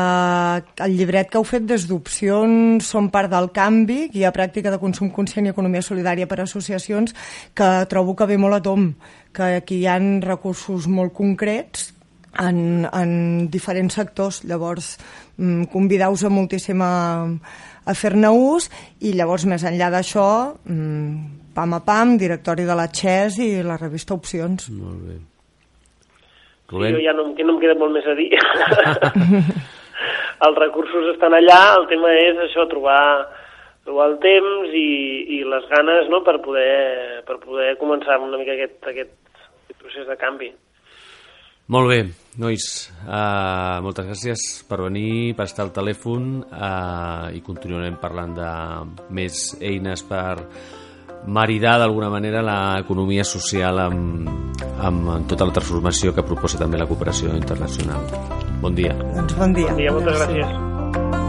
el 0.84 0.96
llibret 0.98 1.30
que 1.32 1.38
heu 1.40 1.44
fet 1.48 1.64
des 1.64 1.86
d'opcions 1.88 2.84
Som 2.84 3.06
part 3.08 3.30
del 3.32 3.48
canvi, 3.56 4.10
guia 4.12 4.28
pràctica 4.34 4.68
de 4.68 4.80
consum 4.82 5.08
conscient 5.08 5.48
i 5.48 5.52
economia 5.54 5.80
solidària 5.80 6.28
per 6.28 6.42
a 6.42 6.44
associacions, 6.44 7.14
que 7.56 7.68
trobo 7.88 8.12
que 8.14 8.26
ve 8.28 8.36
molt 8.36 8.58
a 8.58 8.64
tom, 8.66 8.90
que 9.32 9.54
aquí 9.62 9.78
hi 9.80 9.88
han 9.88 10.20
recursos 10.20 10.84
molt 10.84 11.14
concrets 11.16 11.94
en, 12.36 12.84
en 12.92 13.48
diferents 13.48 13.96
sectors. 13.96 14.42
Llavors, 14.44 14.98
mm, 15.38 15.70
convideu-vos 15.72 16.26
a 16.28 16.32
moltíssim 16.32 16.84
a, 16.84 16.92
a 17.24 17.96
fer-ne 17.96 18.34
ús 18.36 18.68
i 19.00 19.14
llavors, 19.16 19.48
més 19.48 19.64
enllà 19.64 19.88
d'això, 19.96 20.28
mm, 20.68 21.50
pam 21.56 21.80
a 21.80 21.80
pam, 21.88 22.18
directori 22.20 22.68
de 22.68 22.76
la 22.76 22.90
XES 22.92 23.40
i 23.48 23.50
la 23.64 23.80
revista 23.80 24.12
Opcions. 24.12 24.68
Molt 24.76 25.02
bé. 25.08 25.20
Sí, 26.68 26.92
jo 26.92 27.00
ja 27.00 27.14
no, 27.16 27.30
no 27.32 27.52
em 27.54 27.60
queda 27.62 27.74
molt 27.80 27.94
més 27.96 28.06
a 28.06 28.14
dir. 28.18 28.28
Els 30.46 30.58
recursos 30.60 31.08
estan 31.14 31.34
allà, 31.34 31.60
el 31.80 31.88
tema 31.90 32.12
és 32.14 32.38
això, 32.44 32.68
trobar, 32.70 33.00
trobar 33.88 34.04
el 34.12 34.18
temps 34.22 34.74
i, 34.76 34.90
i 35.34 35.42
les 35.48 35.64
ganes 35.72 36.06
no, 36.12 36.20
per, 36.26 36.36
poder, 36.44 37.24
per 37.26 37.40
poder 37.42 37.72
començar 37.80 38.20
una 38.22 38.38
mica 38.38 38.54
aquest, 38.54 38.78
aquest, 38.92 39.16
aquest 39.64 39.80
procés 39.80 40.06
de 40.06 40.16
canvi. 40.20 40.52
Molt 41.74 41.90
bé, 41.90 41.98
nois, 42.40 42.64
uh, 43.02 43.80
moltes 43.84 44.06
gràcies 44.08 44.44
per 44.68 44.78
venir, 44.86 45.34
per 45.36 45.48
estar 45.48 45.66
al 45.66 45.74
telèfon 45.76 46.30
uh, 46.46 47.26
i 47.34 47.42
continuarem 47.44 47.98
parlant 48.00 48.36
de 48.38 48.52
més 49.18 49.50
eines 49.58 50.04
per 50.08 50.38
maridar 51.26 51.78
d'alguna 51.78 52.10
manera 52.12 52.42
l'economia 52.44 53.24
social 53.24 53.80
amb, 53.82 54.30
amb 54.78 55.28
tota 55.28 55.48
la 55.48 55.56
transformació 55.56 56.14
que 56.14 56.24
proposa 56.26 56.60
també 56.60 56.78
la 56.80 56.86
cooperació 56.86 57.34
internacional. 57.36 58.04
Bon 58.62 58.74
dia. 58.74 58.94
Doncs 59.16 59.36
bon 59.38 59.54
dia. 59.54 59.70
Bon 59.72 59.82
dia, 59.82 59.92
moltes 59.92 60.18
gràcies. 60.18 60.46
gràcies. 60.46 61.26